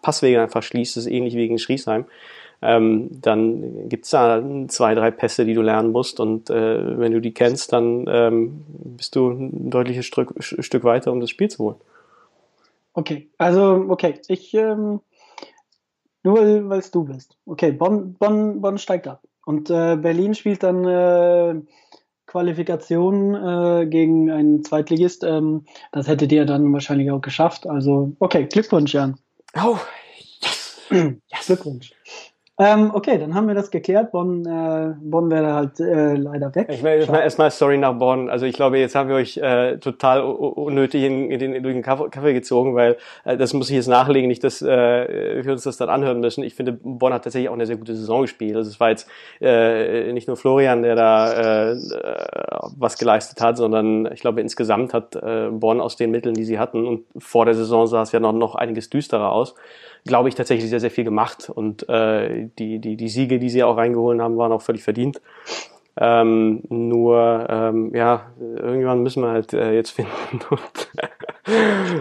Passwege 0.00 0.40
einfach 0.40 0.62
schließt, 0.62 0.96
das 0.96 1.06
ist 1.06 1.12
ähnlich 1.12 1.34
wie 1.34 1.48
gegen 1.48 1.58
Schriesheim, 1.58 2.04
ähm, 2.62 3.08
dann 3.20 3.88
gibt's 3.88 4.10
da 4.10 4.42
zwei, 4.68 4.94
drei 4.94 5.10
Pässe, 5.10 5.44
die 5.44 5.54
du 5.54 5.62
lernen 5.62 5.90
musst 5.90 6.20
und 6.20 6.50
äh, 6.50 6.98
wenn 6.98 7.12
du 7.12 7.20
die 7.20 7.34
kennst, 7.34 7.72
dann 7.72 8.04
ähm, 8.08 8.64
bist 8.68 9.16
du 9.16 9.30
ein 9.30 9.70
deutliches 9.70 10.06
Stück, 10.06 10.34
Stück 10.40 10.84
weiter, 10.84 11.10
um 11.10 11.20
das 11.20 11.30
Spiel 11.30 11.48
zu 11.48 11.64
holen. 11.64 11.76
Okay, 12.94 13.28
also 13.38 13.86
okay, 13.88 14.20
ich 14.28 14.54
ähm, 14.54 15.00
nur 16.22 16.68
weil 16.68 16.78
es 16.80 16.90
du 16.90 17.04
bist. 17.04 17.36
Okay, 17.46 17.72
Bonn, 17.72 18.14
Bonn, 18.14 18.60
Bonn 18.60 18.78
steigt 18.78 19.06
ab 19.06 19.22
und 19.46 19.70
äh, 19.70 19.96
Berlin 19.96 20.34
spielt 20.34 20.62
dann 20.62 20.84
äh, 20.84 21.54
Qualifikation 22.28 23.34
äh, 23.34 23.86
gegen 23.86 24.30
einen 24.30 24.62
Zweitligist. 24.62 25.24
Ähm, 25.24 25.64
das 25.90 26.06
hättet 26.06 26.30
ihr 26.30 26.44
dann 26.44 26.72
wahrscheinlich 26.72 27.10
auch 27.10 27.20
geschafft. 27.20 27.66
Also 27.66 28.12
okay, 28.20 28.46
Glückwunsch, 28.46 28.94
Jan. 28.94 29.18
Oh, 29.56 29.78
yes. 30.42 30.80
yes. 30.90 31.46
Glückwunsch. 31.46 31.92
Ähm, 32.60 32.90
okay, 32.92 33.18
dann 33.18 33.34
haben 33.34 33.46
wir 33.46 33.54
das 33.54 33.70
geklärt. 33.70 34.10
Bonn, 34.10 34.44
äh, 34.44 34.92
Bonn 35.00 35.30
wäre 35.30 35.54
halt 35.54 35.78
äh, 35.78 36.14
leider 36.14 36.52
weg. 36.56 36.68
Ich 36.70 36.82
meine, 36.82 37.04
erstmal 37.22 37.52
sorry 37.52 37.78
nach 37.78 37.92
Bonn. 37.92 38.28
Also 38.28 38.46
ich 38.46 38.54
glaube, 38.56 38.78
jetzt 38.78 38.96
haben 38.96 39.08
wir 39.08 39.14
euch 39.14 39.36
äh, 39.36 39.78
total 39.78 40.22
unnötig 40.22 41.04
in, 41.04 41.30
in 41.30 41.38
den, 41.38 41.62
durch 41.62 41.74
den 41.74 41.82
Kaffee 41.82 42.32
gezogen, 42.32 42.74
weil 42.74 42.96
äh, 43.24 43.36
das 43.36 43.52
muss 43.52 43.70
ich 43.70 43.76
jetzt 43.76 43.86
nachlegen, 43.86 44.26
nicht, 44.26 44.42
dass 44.42 44.60
äh, 44.60 45.44
wir 45.44 45.52
uns 45.52 45.62
das 45.62 45.76
dann 45.76 45.88
anhören 45.88 46.18
müssen. 46.18 46.42
Ich 46.42 46.54
finde, 46.54 46.72
Bonn 46.72 47.12
hat 47.12 47.22
tatsächlich 47.22 47.48
auch 47.48 47.54
eine 47.54 47.66
sehr 47.66 47.76
gute 47.76 47.94
Saison 47.94 48.22
gespielt. 48.22 48.56
Also 48.56 48.70
es 48.70 48.80
war 48.80 48.90
jetzt 48.90 49.08
äh, 49.40 50.12
nicht 50.12 50.26
nur 50.26 50.36
Florian, 50.36 50.82
der 50.82 50.96
da 50.96 51.70
äh, 51.70 51.76
was 52.76 52.98
geleistet 52.98 53.40
hat, 53.40 53.56
sondern 53.56 54.10
ich 54.12 54.20
glaube, 54.20 54.40
insgesamt 54.40 54.94
hat 54.94 55.14
äh, 55.14 55.48
Bonn 55.52 55.80
aus 55.80 55.94
den 55.94 56.10
Mitteln, 56.10 56.34
die 56.34 56.44
sie 56.44 56.58
hatten, 56.58 56.88
und 56.88 57.04
vor 57.18 57.44
der 57.44 57.54
Saison 57.54 57.86
sah 57.86 58.02
es 58.02 58.10
ja 58.10 58.18
noch, 58.18 58.32
noch 58.32 58.56
einiges 58.56 58.90
düsterer 58.90 59.30
aus 59.30 59.54
glaube 60.04 60.28
ich, 60.28 60.34
tatsächlich 60.34 60.70
sehr, 60.70 60.80
sehr 60.80 60.90
viel 60.90 61.04
gemacht. 61.04 61.50
Und 61.50 61.88
äh, 61.88 62.48
die, 62.58 62.78
die, 62.78 62.96
die 62.96 63.08
Siege, 63.08 63.38
die 63.38 63.50
sie 63.50 63.62
auch 63.62 63.76
reingeholt 63.76 64.20
haben, 64.20 64.36
waren 64.36 64.52
auch 64.52 64.62
völlig 64.62 64.82
verdient. 64.82 65.20
Ähm, 66.00 66.62
nur, 66.68 67.46
ähm, 67.50 67.92
ja, 67.94 68.32
irgendwann 68.38 69.02
müssen 69.02 69.22
wir 69.22 69.30
halt 69.30 69.52
äh, 69.52 69.72
jetzt 69.72 69.90
finden. 69.90 70.12
Und 70.50 70.88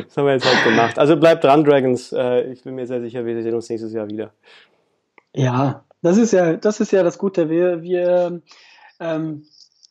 das 0.05 0.17
haben 0.17 0.25
wir 0.25 0.33
jetzt 0.33 0.45
halt 0.45 0.63
gemacht. 0.63 0.99
Also 0.99 1.17
bleibt 1.17 1.43
dran, 1.43 1.63
Dragons. 1.63 2.11
Äh, 2.13 2.51
ich 2.51 2.63
bin 2.63 2.75
mir 2.75 2.85
sehr 2.85 3.01
sicher, 3.01 3.25
wir 3.25 3.41
sehen 3.41 3.55
uns 3.55 3.69
nächstes 3.69 3.93
Jahr 3.93 4.07
wieder. 4.07 4.33
Ja, 5.33 5.83
das 6.01 6.17
ist 6.17 6.31
ja, 6.31 6.57
das 6.57 6.79
ist 6.79 6.91
ja 6.91 7.01
das 7.01 7.17
Gute. 7.17 7.49
Wir, 7.49 7.81
wir, 7.81 8.41
ähm, 8.99 9.43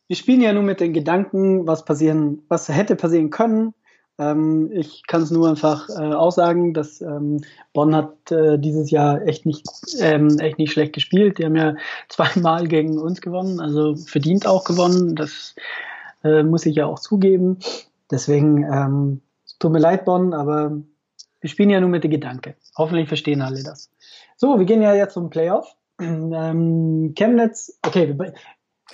wir 0.07 0.15
spielen 0.15 0.41
ja 0.41 0.53
nur 0.53 0.63
mit 0.63 0.79
den 0.79 0.93
Gedanken, 0.93 1.67
was 1.67 1.83
passieren, 1.83 2.43
was 2.47 2.69
hätte 2.69 2.95
passieren 2.95 3.29
können, 3.29 3.73
ähm, 4.19 4.71
ich 4.71 5.05
kann 5.05 5.21
es 5.21 5.31
nur 5.31 5.49
einfach 5.49 5.89
äh, 5.89 6.13
aussagen, 6.13 6.73
dass 6.73 7.01
ähm, 7.01 7.41
Bonn 7.73 7.95
hat 7.95 8.31
äh, 8.31 8.57
dieses 8.57 8.89
Jahr 8.89 9.21
echt 9.21 9.45
nicht, 9.45 9.65
ähm, 9.99 10.39
echt 10.39 10.57
nicht 10.57 10.71
schlecht 10.71 10.93
gespielt. 10.93 11.37
Die 11.37 11.45
haben 11.45 11.55
ja 11.55 11.75
zweimal 12.09 12.67
gegen 12.67 12.97
uns 12.97 13.21
gewonnen, 13.21 13.59
also 13.59 13.95
verdient 13.95 14.47
auch 14.47 14.63
gewonnen. 14.63 15.15
Das 15.15 15.55
äh, 16.23 16.43
muss 16.43 16.65
ich 16.65 16.75
ja 16.75 16.85
auch 16.85 16.99
zugeben. 16.99 17.59
Deswegen 18.09 18.63
ähm, 18.63 19.21
tut 19.59 19.71
mir 19.71 19.79
leid, 19.79 20.05
Bonn, 20.05 20.33
aber 20.33 20.77
wir 21.41 21.49
spielen 21.49 21.69
ja 21.69 21.79
nur 21.79 21.89
mit 21.89 22.03
dem 22.03 22.11
Gedanke. 22.11 22.55
Hoffentlich 22.75 23.07
verstehen 23.07 23.41
alle 23.41 23.61
das. 23.63 23.91
So, 24.35 24.57
wir 24.57 24.65
gehen 24.65 24.81
ja 24.81 24.93
jetzt 24.95 25.13
zum 25.13 25.29
Playoff. 25.29 25.75
Ähm, 25.99 27.15
Chemnitz, 27.15 27.79
okay, 27.83 28.15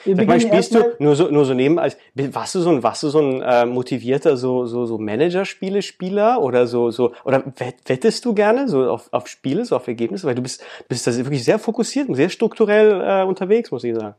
Sag 0.06 0.28
mal, 0.28 0.40
spielst 0.40 0.76
du 0.76 0.96
nur 1.00 1.16
so, 1.16 1.30
nur 1.30 1.46
so 1.46 1.54
neben 1.54 1.80
als, 1.80 1.98
warst 2.16 2.56
du 2.56 2.60
so 2.60 2.70
ein, 2.70 2.84
warst 2.84 3.04
du 3.04 3.10
so 3.10 3.20
ein 3.20 3.42
äh, 3.42 3.66
motivierter 3.66 4.36
so, 4.36 4.66
so, 4.66 4.86
so 4.86 4.98
Managerspiele-Spieler 4.98 6.42
oder 6.42 6.68
so, 6.68 6.92
so, 6.92 7.14
oder 7.24 7.44
wettest 7.86 8.26
du 8.26 8.34
gerne 8.34 8.68
so 8.68 8.90
auf, 8.90 9.08
auf 9.12 9.28
Spiele, 9.28 9.64
so 9.66 9.76
auf 9.76 9.88
Ergebnisse? 9.88 10.28
Weil 10.28 10.36
du 10.36 10.42
bist, 10.42 10.64
bist 10.90 11.08
da 11.08 11.16
wirklich 11.16 11.44
sehr 11.44 11.60
fokussiert 11.60 12.10
und 12.10 12.16
sehr 12.16 12.30
strukturell 12.30 13.02
äh, 13.02 13.24
unterwegs, 13.24 13.72
muss 13.72 13.84
ich 13.84 13.96
sagen. 13.96 14.16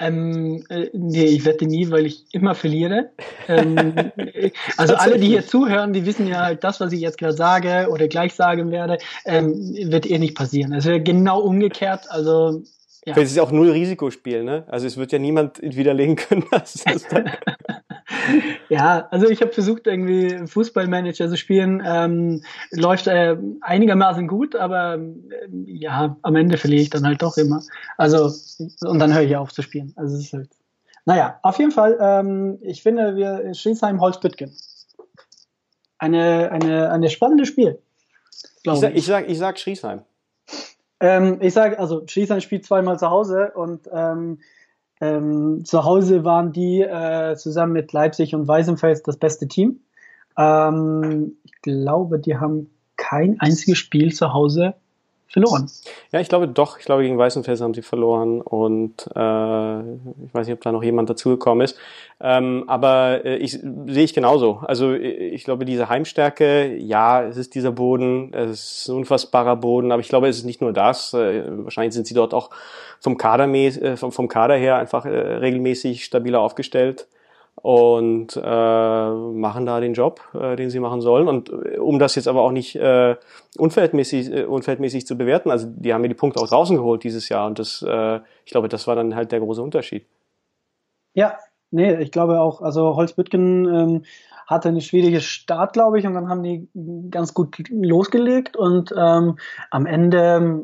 Ähm, 0.00 0.64
äh, 0.68 0.90
nee, 0.92 1.24
ich 1.24 1.44
wette 1.44 1.66
nie, 1.66 1.90
weil 1.90 2.06
ich 2.06 2.24
immer 2.32 2.54
verliere. 2.54 3.10
Ähm, 3.48 3.94
also 4.76 4.94
alle, 4.94 5.18
die 5.18 5.26
hier 5.26 5.44
zuhören, 5.44 5.92
die 5.92 6.06
wissen 6.06 6.28
ja 6.28 6.44
halt, 6.44 6.62
das, 6.62 6.78
was 6.80 6.92
ich 6.92 7.00
jetzt 7.00 7.18
gerade 7.18 7.32
sage 7.32 7.88
oder 7.90 8.06
gleich 8.06 8.34
sagen 8.34 8.70
werde, 8.70 8.98
ähm, 9.24 9.54
wird 9.90 10.08
eh 10.08 10.18
nicht 10.18 10.36
passieren. 10.36 10.72
Es 10.72 10.84
wäre 10.84 11.02
genau 11.02 11.40
umgekehrt. 11.40 12.10
Also 12.10 12.62
ja. 13.08 13.16
Es 13.16 13.30
ist 13.32 13.38
auch 13.38 13.50
null 13.50 13.70
Risikospiel, 13.70 14.44
ne? 14.44 14.64
Also 14.68 14.86
es 14.86 14.96
wird 14.96 15.12
ja 15.12 15.18
niemand 15.18 15.60
widerlegen 15.62 16.16
können, 16.16 16.44
dass 16.50 16.74
das 16.84 17.08
dann 17.08 17.30
ja, 18.68 19.08
also 19.10 19.28
ich 19.28 19.40
habe 19.40 19.52
versucht, 19.52 19.86
irgendwie 19.86 20.46
Fußballmanager 20.46 21.28
zu 21.28 21.36
spielen. 21.36 21.82
Ähm, 21.84 22.42
läuft 22.70 23.06
äh, 23.06 23.36
einigermaßen 23.60 24.28
gut, 24.28 24.56
aber 24.56 24.94
äh, 24.94 25.48
ja, 25.66 26.16
am 26.22 26.36
Ende 26.36 26.56
verliere 26.56 26.82
ich 26.82 26.90
dann 26.90 27.06
halt 27.06 27.22
doch 27.22 27.36
immer. 27.36 27.62
Also, 27.96 28.30
und 28.86 28.98
dann 28.98 29.14
höre 29.14 29.22
ich 29.22 29.36
auf 29.36 29.52
zu 29.52 29.62
spielen. 29.62 29.92
Also 29.96 30.16
es 30.16 30.24
ist 30.24 30.32
halt. 30.32 30.50
Naja, 31.04 31.38
auf 31.42 31.58
jeden 31.58 31.72
Fall, 31.72 31.96
ähm, 32.00 32.58
ich 32.60 32.82
finde, 32.82 33.16
wir 33.16 33.54
Schriesheim 33.54 34.00
Holzbüttgen. 34.00 34.54
Eine, 35.98 36.50
eine, 36.52 36.90
eine 36.90 37.08
spannende 37.08 37.46
Spiel. 37.46 37.78
Ich 38.62 38.80
sag, 38.80 38.90
ich. 38.90 38.98
ich 38.98 39.06
sag, 39.06 39.28
ich 39.28 39.38
sag 39.38 39.58
Schriesheim. 39.58 40.02
Ähm, 41.00 41.38
ich 41.40 41.54
sage, 41.54 41.78
also 41.78 42.06
Schriesheim 42.06 42.40
spielt 42.40 42.64
zweimal 42.64 42.98
zu 42.98 43.10
Hause 43.10 43.52
und 43.54 43.88
ähm, 43.92 44.40
ähm, 45.00 45.64
zu 45.64 45.84
Hause 45.84 46.24
waren 46.24 46.52
die 46.52 46.82
äh, 46.82 47.36
zusammen 47.36 47.72
mit 47.72 47.92
Leipzig 47.92 48.34
und 48.34 48.48
Weißenfels 48.48 49.02
das 49.02 49.16
beste 49.16 49.46
Team. 49.46 49.80
Ähm, 50.36 51.36
ich 51.44 51.52
glaube, 51.62 52.18
die 52.18 52.36
haben 52.36 52.70
kein 52.96 53.38
einziges 53.40 53.78
Spiel 53.78 54.12
zu 54.12 54.32
Hause 54.32 54.74
verloren. 55.28 55.70
Ja, 56.10 56.20
ich 56.20 56.28
glaube 56.28 56.48
doch. 56.48 56.78
Ich 56.78 56.86
glaube, 56.86 57.02
gegen 57.02 57.18
Weißenfels 57.18 57.60
haben 57.60 57.74
sie 57.74 57.82
verloren 57.82 58.40
und 58.40 59.06
äh, 59.14 59.80
ich 59.80 60.34
weiß 60.34 60.46
nicht, 60.46 60.54
ob 60.54 60.62
da 60.62 60.72
noch 60.72 60.82
jemand 60.82 61.10
dazugekommen 61.10 61.64
ist. 61.64 61.76
Ähm, 62.20 62.64
aber 62.66 63.24
äh, 63.24 63.36
ich 63.36 63.52
sehe 63.52 64.04
ich 64.04 64.14
genauso. 64.14 64.60
Also 64.64 64.94
ich 64.94 65.44
glaube, 65.44 65.64
diese 65.64 65.88
Heimstärke, 65.88 66.74
ja, 66.76 67.22
es 67.22 67.36
ist 67.36 67.54
dieser 67.54 67.72
Boden, 67.72 68.32
es 68.32 68.80
ist 68.80 68.88
ein 68.88 68.96
unfassbarer 68.96 69.56
Boden, 69.56 69.92
aber 69.92 70.00
ich 70.00 70.08
glaube, 70.08 70.28
es 70.28 70.38
ist 70.38 70.44
nicht 70.44 70.62
nur 70.62 70.72
das. 70.72 71.12
Äh, 71.12 71.44
wahrscheinlich 71.64 71.94
sind 71.94 72.06
sie 72.06 72.14
dort 72.14 72.32
auch 72.32 72.50
vom 72.98 73.18
Kader, 73.18 73.46
äh, 73.48 73.96
vom, 73.96 74.12
vom 74.12 74.28
Kader 74.28 74.56
her 74.56 74.76
einfach 74.76 75.04
äh, 75.04 75.10
regelmäßig 75.10 76.04
stabiler 76.04 76.40
aufgestellt 76.40 77.06
und 77.62 78.36
äh, 78.36 79.10
machen 79.10 79.66
da 79.66 79.80
den 79.80 79.94
Job, 79.94 80.20
äh, 80.34 80.56
den 80.56 80.70
sie 80.70 80.80
machen 80.80 81.00
sollen. 81.00 81.28
Und 81.28 81.50
äh, 81.50 81.78
um 81.78 81.98
das 81.98 82.14
jetzt 82.14 82.28
aber 82.28 82.42
auch 82.42 82.52
nicht 82.52 82.76
äh, 82.76 83.16
unverhältnismäßig, 83.56 84.32
äh, 84.32 84.44
unverhältnismäßig 84.44 85.06
zu 85.06 85.16
bewerten, 85.18 85.50
also 85.50 85.66
die 85.68 85.92
haben 85.92 86.02
mir 86.02 86.08
die 86.08 86.14
Punkte 86.14 86.40
auch 86.40 86.48
draußen 86.48 86.76
geholt 86.76 87.04
dieses 87.04 87.28
Jahr 87.28 87.46
und 87.46 87.58
das, 87.58 87.84
äh, 87.86 88.20
ich 88.44 88.52
glaube, 88.52 88.68
das 88.68 88.86
war 88.86 88.96
dann 88.96 89.14
halt 89.14 89.32
der 89.32 89.40
große 89.40 89.62
Unterschied. 89.62 90.06
Ja, 91.14 91.38
nee, 91.70 91.96
ich 91.96 92.12
glaube 92.12 92.40
auch, 92.40 92.62
also 92.62 92.94
Holzbüttgen 92.94 93.64
ähm, 93.66 94.02
hatte 94.46 94.68
eine 94.68 94.80
schwierige 94.80 95.20
Start, 95.20 95.74
glaube 95.74 95.98
ich, 95.98 96.06
und 96.06 96.14
dann 96.14 96.28
haben 96.28 96.42
die 96.42 96.68
ganz 97.10 97.34
gut 97.34 97.56
losgelegt 97.68 98.56
und 98.56 98.94
ähm, 98.96 99.38
am 99.70 99.86
Ende 99.86 100.62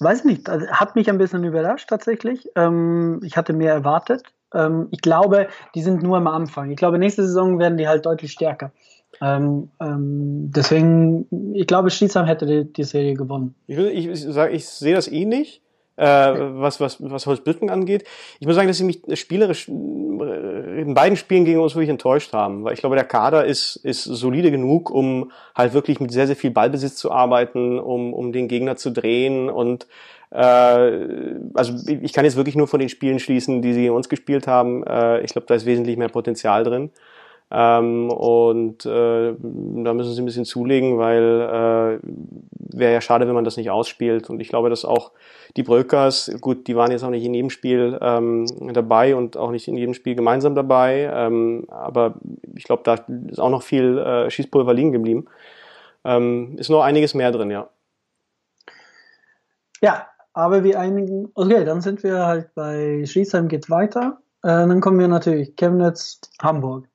weiß 0.00 0.24
nicht, 0.24 0.48
also 0.48 0.66
hat 0.66 0.96
mich 0.96 1.08
ein 1.08 1.18
bisschen 1.18 1.44
überrascht 1.44 1.88
tatsächlich. 1.88 2.48
Ähm, 2.56 3.20
ich 3.22 3.36
hatte 3.36 3.52
mehr 3.52 3.72
erwartet. 3.72 4.22
Ähm, 4.54 4.88
ich 4.90 5.00
glaube, 5.00 5.48
die 5.74 5.82
sind 5.82 6.02
nur 6.02 6.16
am 6.16 6.26
Anfang. 6.26 6.70
Ich 6.70 6.76
glaube, 6.76 6.98
nächste 6.98 7.22
Saison 7.22 7.58
werden 7.58 7.78
die 7.78 7.88
halt 7.88 8.06
deutlich 8.06 8.32
stärker. 8.32 8.72
Ähm, 9.20 9.70
ähm, 9.80 10.50
deswegen, 10.54 11.26
ich 11.54 11.66
glaube, 11.66 11.90
Schiedsam 11.90 12.26
hätte 12.26 12.46
die, 12.46 12.72
die, 12.72 12.84
Serie 12.84 13.14
gewonnen. 13.14 13.54
Ich, 13.66 13.78
ich, 13.78 14.06
ich, 14.06 14.22
sag, 14.22 14.52
ich 14.52 14.66
sehe 14.66 14.94
das 14.94 15.08
ähnlich, 15.08 15.60
eh 15.98 16.04
äh, 16.04 16.60
was, 16.60 16.80
was, 16.80 16.96
was 17.00 17.26
Holzbrücken 17.26 17.70
angeht. 17.70 18.04
Ich 18.38 18.46
muss 18.46 18.56
sagen, 18.56 18.68
dass 18.68 18.78
sie 18.78 18.84
mich 18.84 19.02
spielerisch 19.14 19.68
in 19.68 20.94
beiden 20.94 21.16
Spielen 21.16 21.44
gegen 21.44 21.60
uns 21.60 21.74
wirklich 21.74 21.90
enttäuscht 21.90 22.32
haben, 22.32 22.64
weil 22.64 22.74
ich 22.74 22.80
glaube, 22.80 22.96
der 22.96 23.04
Kader 23.04 23.44
ist, 23.44 23.76
ist 23.76 24.04
solide 24.04 24.50
genug, 24.50 24.90
um 24.90 25.32
halt 25.54 25.72
wirklich 25.72 26.00
mit 26.00 26.12
sehr, 26.12 26.26
sehr 26.26 26.36
viel 26.36 26.50
Ballbesitz 26.50 26.96
zu 26.96 27.10
arbeiten, 27.10 27.78
um, 27.78 28.14
um 28.14 28.32
den 28.32 28.48
Gegner 28.48 28.76
zu 28.76 28.90
drehen 28.90 29.50
und 29.50 29.84
äh, 29.84 29.86
also 30.30 31.74
ich 31.86 32.12
kann 32.12 32.24
jetzt 32.24 32.36
wirklich 32.36 32.54
nur 32.54 32.68
von 32.68 32.80
den 32.80 32.88
Spielen 32.88 33.18
schließen, 33.18 33.62
die 33.62 33.72
sie 33.72 33.90
uns 33.90 34.08
gespielt 34.08 34.46
haben. 34.46 34.84
Äh, 34.84 35.20
ich 35.22 35.32
glaube, 35.32 35.46
da 35.46 35.54
ist 35.54 35.66
wesentlich 35.66 35.96
mehr 35.96 36.08
Potenzial 36.08 36.64
drin. 36.64 36.90
Ähm, 37.52 38.10
und 38.12 38.86
äh, 38.86 39.34
da 39.36 39.94
müssen 39.94 40.12
sie 40.12 40.22
ein 40.22 40.24
bisschen 40.24 40.44
zulegen, 40.44 40.98
weil 40.98 41.98
äh, 42.00 42.78
wäre 42.78 42.92
ja 42.92 43.00
schade, 43.00 43.26
wenn 43.26 43.34
man 43.34 43.42
das 43.42 43.56
nicht 43.56 43.70
ausspielt. 43.70 44.30
Und 44.30 44.38
ich 44.38 44.48
glaube, 44.48 44.70
dass 44.70 44.84
auch 44.84 45.10
die 45.56 45.64
Bröckers, 45.64 46.30
gut, 46.40 46.68
die 46.68 46.76
waren 46.76 46.92
jetzt 46.92 47.02
auch 47.02 47.10
nicht 47.10 47.24
in 47.24 47.34
jedem 47.34 47.50
Spiel 47.50 47.98
ähm, 48.00 48.46
dabei 48.72 49.16
und 49.16 49.36
auch 49.36 49.50
nicht 49.50 49.66
in 49.66 49.76
jedem 49.76 49.94
Spiel 49.94 50.14
gemeinsam 50.14 50.54
dabei, 50.54 51.10
ähm, 51.12 51.66
aber 51.70 52.14
ich 52.54 52.62
glaube, 52.62 52.84
da 52.84 53.04
ist 53.28 53.40
auch 53.40 53.50
noch 53.50 53.64
viel 53.64 53.98
äh, 53.98 54.30
Schießpulver 54.30 54.72
liegen 54.74 54.92
geblieben. 54.92 55.26
Ist 56.56 56.70
noch 56.70 56.80
einiges 56.80 57.12
mehr 57.12 57.30
drin, 57.30 57.50
ja. 57.50 57.68
Ja, 59.82 60.06
aber 60.32 60.64
wir 60.64 60.78
einigen, 60.78 61.28
okay, 61.34 61.64
dann 61.64 61.80
sind 61.80 62.02
wir 62.02 62.26
halt 62.26 62.54
bei 62.54 63.04
Schriesheim 63.06 63.48
geht 63.48 63.70
weiter. 63.70 64.18
Äh, 64.42 64.48
dann 64.48 64.80
kommen 64.80 64.98
wir 64.98 65.08
natürlich 65.08 65.56
Chemnitz, 65.56 66.20
Hamburg. 66.40 66.88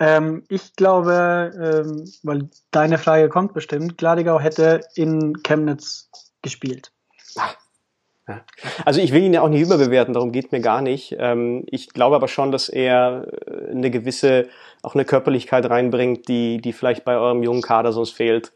Ähm, 0.00 0.44
ich 0.48 0.74
glaube, 0.74 1.52
ähm, 1.86 2.04
weil 2.22 2.48
deine 2.70 2.98
Frage 2.98 3.28
kommt 3.28 3.54
bestimmt, 3.54 3.96
Gladigau 3.96 4.40
hätte 4.40 4.80
in 4.94 5.42
Chemnitz 5.42 6.10
gespielt. 6.42 6.92
Ah. 7.36 7.50
Also 8.86 9.00
ich 9.00 9.12
will 9.12 9.22
ihn 9.22 9.34
ja 9.34 9.42
auch 9.42 9.48
nicht 9.48 9.60
überbewerten, 9.60 10.14
darum 10.14 10.32
geht 10.32 10.50
mir 10.50 10.60
gar 10.60 10.80
nicht. 10.80 11.14
Ähm, 11.18 11.64
ich 11.66 11.90
glaube 11.90 12.16
aber 12.16 12.28
schon, 12.28 12.52
dass 12.52 12.68
er 12.70 13.26
äh, 13.46 13.70
eine 13.70 13.90
gewisse, 13.90 14.48
auch 14.82 14.94
eine 14.94 15.04
Körperlichkeit 15.04 15.68
reinbringt, 15.68 16.26
die, 16.28 16.58
die 16.58 16.72
vielleicht 16.72 17.04
bei 17.04 17.16
eurem 17.16 17.42
jungen 17.42 17.60
Kader 17.60 17.92
sonst 17.92 18.12
fehlt. 18.12 18.52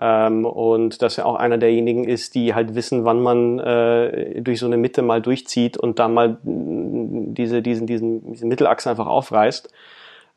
Ähm, 0.00 0.44
und 0.44 1.02
dass 1.02 1.18
er 1.18 1.26
auch 1.26 1.36
einer 1.36 1.58
derjenigen 1.58 2.04
ist, 2.04 2.34
die 2.34 2.54
halt 2.54 2.74
wissen, 2.74 3.04
wann 3.04 3.20
man 3.20 3.58
äh, 3.58 4.40
durch 4.40 4.60
so 4.60 4.66
eine 4.66 4.76
Mitte 4.76 5.02
mal 5.02 5.20
durchzieht 5.20 5.76
und 5.76 5.98
da 5.98 6.08
mal 6.08 6.38
diese, 6.42 7.62
diesen, 7.62 7.86
diesen, 7.86 8.32
diesen 8.32 8.48
Mittelachse 8.48 8.90
einfach 8.90 9.06
aufreißt. 9.06 9.70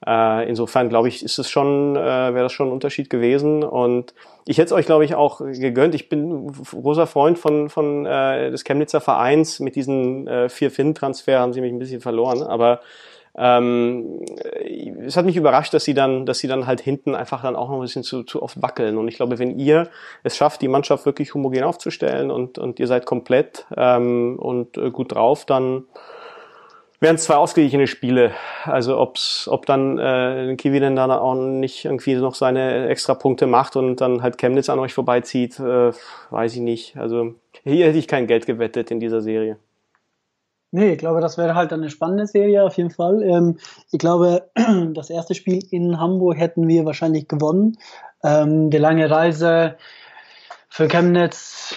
Äh, 0.06 0.50
insofern 0.50 0.90
glaube 0.90 1.08
ich, 1.08 1.24
ist 1.24 1.38
es 1.38 1.50
schon, 1.50 1.96
äh, 1.96 2.00
wäre 2.00 2.44
das 2.44 2.52
schon 2.52 2.68
ein 2.68 2.74
Unterschied 2.74 3.10
gewesen. 3.10 3.64
Und 3.64 4.14
ich 4.46 4.58
hätte 4.58 4.68
es 4.68 4.72
euch, 4.74 4.86
glaube 4.86 5.06
ich, 5.06 5.16
auch 5.16 5.40
gegönnt. 5.40 5.96
Ich 5.96 6.10
bin 6.10 6.52
großer 6.52 7.08
Freund 7.08 7.40
von, 7.40 7.70
von 7.70 8.06
äh, 8.06 8.52
des 8.52 8.64
Chemnitzer 8.64 9.02
Vereins. 9.02 9.60
Mit 9.60 9.76
diesen 9.76 10.28
äh, 10.28 10.50
vier 10.50 10.72
Finn-Transfer 10.72 11.40
haben 11.40 11.54
sie 11.54 11.62
mich 11.62 11.72
ein 11.72 11.80
bisschen 11.80 12.02
verloren. 12.02 12.44
Aber 12.44 12.82
ähm, 13.36 14.24
es 15.06 15.18
hat 15.18 15.26
mich 15.26 15.36
überrascht, 15.36 15.74
dass 15.74 15.84
sie 15.84 15.94
dann, 15.94 16.26
dass 16.26 16.40
sie 16.40 16.48
dann 16.48 16.68
halt 16.68 16.82
hinten 16.82 17.16
einfach 17.16 17.42
dann 17.42 17.56
auch 17.56 17.70
noch 17.70 17.78
ein 17.78 17.82
bisschen 17.82 18.04
zu, 18.04 18.24
zu 18.24 18.44
oft 18.44 18.62
wackeln. 18.62 18.98
Und 18.98 19.08
ich 19.08 19.16
glaube, 19.16 19.40
wenn 19.40 19.58
ihr 19.58 19.90
es 20.24 20.38
schafft, 20.38 20.62
die 20.62 20.68
Mannschaft 20.68 21.06
wirklich 21.06 21.34
homogen 21.34 21.64
aufzustellen 21.64 22.30
und, 22.30 22.60
und 22.60 22.80
ihr 22.80 22.88
seid 22.88 23.06
komplett 23.06 23.66
ähm, 23.76 24.38
und 24.38 24.78
äh, 24.78 24.92
gut 24.92 25.14
drauf, 25.14 25.46
dann 25.46 25.86
wären 27.00 27.16
es 27.16 27.24
zwei 27.24 27.36
ausgeglichene 27.36 27.88
Spiele. 27.88 28.32
Also 28.66 29.00
ob's, 29.00 29.48
ob 29.48 29.66
dann 29.66 29.98
äh, 29.98 30.56
Kiwi 30.56 30.80
denn 30.80 30.96
dann 30.96 31.12
auch 31.12 31.36
nicht 31.36 31.86
irgendwie 31.86 32.16
noch 32.16 32.36
seine 32.36 32.88
extra 32.88 33.16
Punkte 33.16 33.48
macht 33.48 33.76
und 33.76 34.00
dann 34.00 34.22
halt 34.22 34.38
Chemnitz 34.38 34.70
an 34.70 34.80
euch 34.80 34.94
vorbeizieht, 34.94 35.60
äh, 35.60 35.92
weiß 36.30 36.54
ich 36.54 36.62
nicht. 36.62 36.98
Also 36.98 37.34
hier 37.64 37.88
hätte 37.88 37.98
ich 37.98 38.08
kein 38.08 38.28
Geld 38.28 38.46
gewettet 38.46 38.92
in 38.92 39.00
dieser 39.00 39.22
Serie. 39.22 39.58
Nee, 40.76 40.94
ich 40.94 40.98
glaube, 40.98 41.22
das 41.22 41.38
wäre 41.38 41.54
halt 41.54 41.72
eine 41.72 41.92
spannende 41.92 42.26
Serie 42.26 42.64
auf 42.64 42.78
jeden 42.78 42.90
Fall. 42.90 43.22
Ähm, 43.22 43.60
ich 43.92 44.00
glaube, 44.00 44.50
das 44.96 45.12
erste 45.12 45.36
Spiel 45.36 45.64
in 45.70 46.00
Hamburg 46.00 46.36
hätten 46.36 46.68
wir 46.68 46.84
wahrscheinlich 46.84 47.28
gewonnen. 47.28 47.78
Ähm, 48.24 48.72
die 48.72 48.80
lange 48.80 49.08
Reise 49.08 49.78
für 50.70 50.88
Chemnitz, 50.88 51.76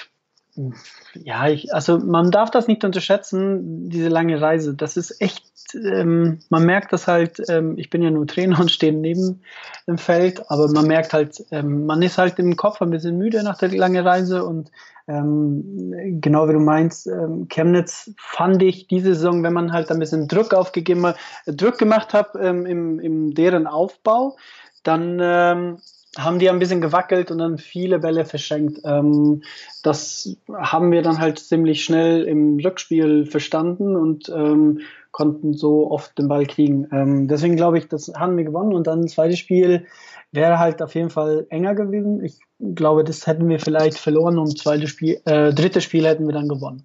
ja, 1.12 1.46
ich, 1.46 1.74
also 1.74 1.98
man 1.98 2.30
darf 2.30 2.50
das 2.50 2.68
nicht 2.68 2.84
unterschätzen, 2.84 3.90
diese 3.90 4.08
lange 4.08 4.40
Reise. 4.40 4.72
Das 4.72 4.96
ist 4.96 5.20
echt, 5.20 5.44
ähm, 5.74 6.38
man 6.48 6.64
merkt 6.64 6.90
das 6.94 7.06
halt, 7.06 7.42
ähm, 7.50 7.76
ich 7.76 7.90
bin 7.90 8.00
ja 8.02 8.10
nur 8.10 8.26
Trainer 8.26 8.58
und 8.60 8.70
stehe 8.70 8.94
neben 8.94 9.42
dem 9.86 9.98
Feld, 9.98 10.50
aber 10.50 10.68
man 10.68 10.86
merkt 10.86 11.12
halt, 11.12 11.44
ähm, 11.50 11.84
man 11.84 12.00
ist 12.00 12.16
halt 12.16 12.38
im 12.38 12.56
Kopf 12.56 12.80
ein 12.80 12.88
bisschen 12.88 13.18
müde 13.18 13.42
nach 13.42 13.58
der 13.58 13.68
langen 13.68 14.06
Reise 14.06 14.42
und 14.42 14.70
ähm, 15.08 16.20
genau 16.20 16.48
wie 16.48 16.52
du 16.52 16.58
meinst, 16.58 17.06
ähm, 17.06 17.46
Chemnitz 17.48 18.12
fand 18.18 18.62
ich 18.62 18.88
diese 18.88 19.14
Saison, 19.14 19.42
wenn 19.42 19.52
man 19.52 19.72
halt 19.72 19.90
ein 19.90 19.98
bisschen 19.98 20.28
Druck 20.28 20.52
aufgegeben 20.52 21.06
hat, 21.06 21.16
Druck 21.46 21.78
gemacht 21.78 22.12
hat 22.12 22.30
ähm, 22.40 22.66
im, 22.66 22.98
im 22.98 23.34
deren 23.34 23.66
Aufbau, 23.66 24.36
dann 24.82 25.18
ähm, 25.20 25.78
haben 26.18 26.38
die 26.38 26.48
ein 26.48 26.58
bisschen 26.58 26.80
gewackelt 26.80 27.30
und 27.30 27.38
dann 27.38 27.58
viele 27.58 27.98
Bälle 27.98 28.24
verschenkt. 28.24 28.80
Ähm, 28.84 29.42
das 29.82 30.36
haben 30.52 30.92
wir 30.92 31.02
dann 31.02 31.18
halt 31.18 31.38
ziemlich 31.38 31.84
schnell 31.84 32.24
im 32.24 32.58
Rückspiel 32.58 33.26
verstanden 33.26 33.96
und 33.96 34.28
ähm, 34.28 34.80
konnten 35.10 35.54
so 35.54 35.90
oft 35.90 36.18
den 36.18 36.28
Ball 36.28 36.46
kriegen. 36.46 36.88
Ähm, 36.92 37.28
deswegen 37.28 37.56
glaube 37.56 37.78
ich, 37.78 37.88
das 37.88 38.12
haben 38.16 38.36
wir 38.36 38.44
gewonnen 38.44 38.74
und 38.74 38.86
dann 38.86 39.02
das 39.02 39.12
zweite 39.12 39.36
Spiel 39.36 39.86
wäre 40.32 40.58
halt 40.58 40.82
auf 40.82 40.94
jeden 40.94 41.10
Fall 41.10 41.46
enger 41.48 41.74
gewesen. 41.74 42.22
Ich 42.22 42.38
glaube, 42.74 43.04
das 43.04 43.26
hätten 43.26 43.48
wir 43.48 43.58
vielleicht 43.58 43.98
verloren 43.98 44.38
und 44.38 44.58
zweite 44.58 44.88
Spiel, 44.88 45.20
äh, 45.24 45.52
dritte 45.52 45.80
Spiel 45.80 46.06
hätten 46.06 46.26
wir 46.26 46.34
dann 46.34 46.48
gewonnen. 46.48 46.84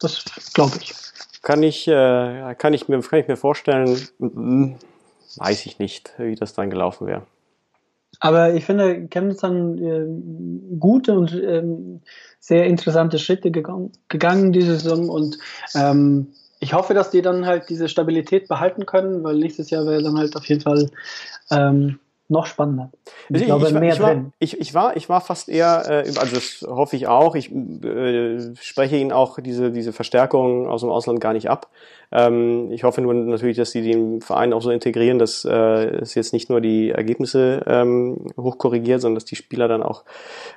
Das 0.00 0.24
glaube 0.54 0.76
ich. 0.80 0.92
Kann 1.42 1.62
ich, 1.62 1.88
äh, 1.88 2.54
kann, 2.58 2.74
ich 2.74 2.88
mir, 2.88 3.00
kann 3.00 3.20
ich 3.20 3.28
mir 3.28 3.36
vorstellen, 3.36 4.08
weiß 4.18 5.66
ich 5.66 5.78
nicht, 5.78 6.12
wie 6.18 6.34
das 6.34 6.54
dann 6.54 6.70
gelaufen 6.70 7.06
wäre. 7.06 7.22
Aber 8.20 8.54
ich 8.54 8.66
finde, 8.66 9.08
Chemnitz 9.08 9.42
haben 9.42 9.78
äh, 9.78 10.76
gute 10.78 11.14
und 11.14 11.32
ähm, 11.34 12.00
sehr 12.38 12.66
interessante 12.66 13.18
Schritte 13.18 13.50
gegangen, 13.50 13.92
gegangen 14.08 14.52
diese 14.52 14.78
Saison 14.78 15.08
und 15.08 15.38
ähm, 15.74 16.28
ich 16.60 16.74
hoffe, 16.74 16.92
dass 16.92 17.10
die 17.10 17.22
dann 17.22 17.46
halt 17.46 17.70
diese 17.70 17.88
Stabilität 17.88 18.46
behalten 18.46 18.84
können, 18.84 19.24
weil 19.24 19.36
nächstes 19.36 19.70
Jahr 19.70 19.86
wäre 19.86 20.02
dann 20.02 20.18
halt 20.18 20.36
auf 20.36 20.44
jeden 20.44 20.60
Fall 20.60 20.90
ähm, 21.50 21.98
noch 22.30 22.46
spannender. 22.46 22.90
Ich, 23.28 23.40
ich 23.40 23.46
glaube, 23.46 23.66
ich, 23.66 23.72
mehr 23.72 23.94
ich, 23.94 24.00
war, 24.00 24.14
drin. 24.14 24.32
Ich, 24.38 24.60
ich, 24.60 24.74
war, 24.74 24.96
ich 24.96 25.08
war 25.08 25.20
fast 25.20 25.48
eher, 25.48 25.84
äh, 25.88 26.18
also 26.18 26.34
das 26.34 26.66
hoffe 26.68 26.96
ich 26.96 27.08
auch, 27.08 27.34
ich 27.34 27.50
äh, 27.52 28.54
spreche 28.60 28.96
Ihnen 28.96 29.12
auch 29.12 29.38
diese, 29.40 29.70
diese 29.72 29.92
Verstärkung 29.92 30.68
aus 30.68 30.82
dem 30.82 30.90
Ausland 30.90 31.20
gar 31.20 31.32
nicht 31.32 31.50
ab. 31.50 31.68
Ähm, 32.12 32.70
ich 32.70 32.84
hoffe 32.84 33.00
nur 33.00 33.14
natürlich, 33.14 33.56
dass 33.56 33.72
die 33.72 33.82
den 33.82 34.20
Verein 34.20 34.52
auch 34.52 34.62
so 34.62 34.70
integrieren, 34.70 35.18
dass 35.18 35.44
äh, 35.44 35.50
es 35.50 36.14
jetzt 36.14 36.32
nicht 36.32 36.50
nur 36.50 36.60
die 36.60 36.90
Ergebnisse 36.90 37.62
ähm, 37.66 38.26
hochkorrigiert, 38.36 39.00
sondern 39.00 39.16
dass 39.16 39.24
die 39.24 39.36
Spieler 39.36 39.68
dann 39.68 39.82
auch 39.82 40.04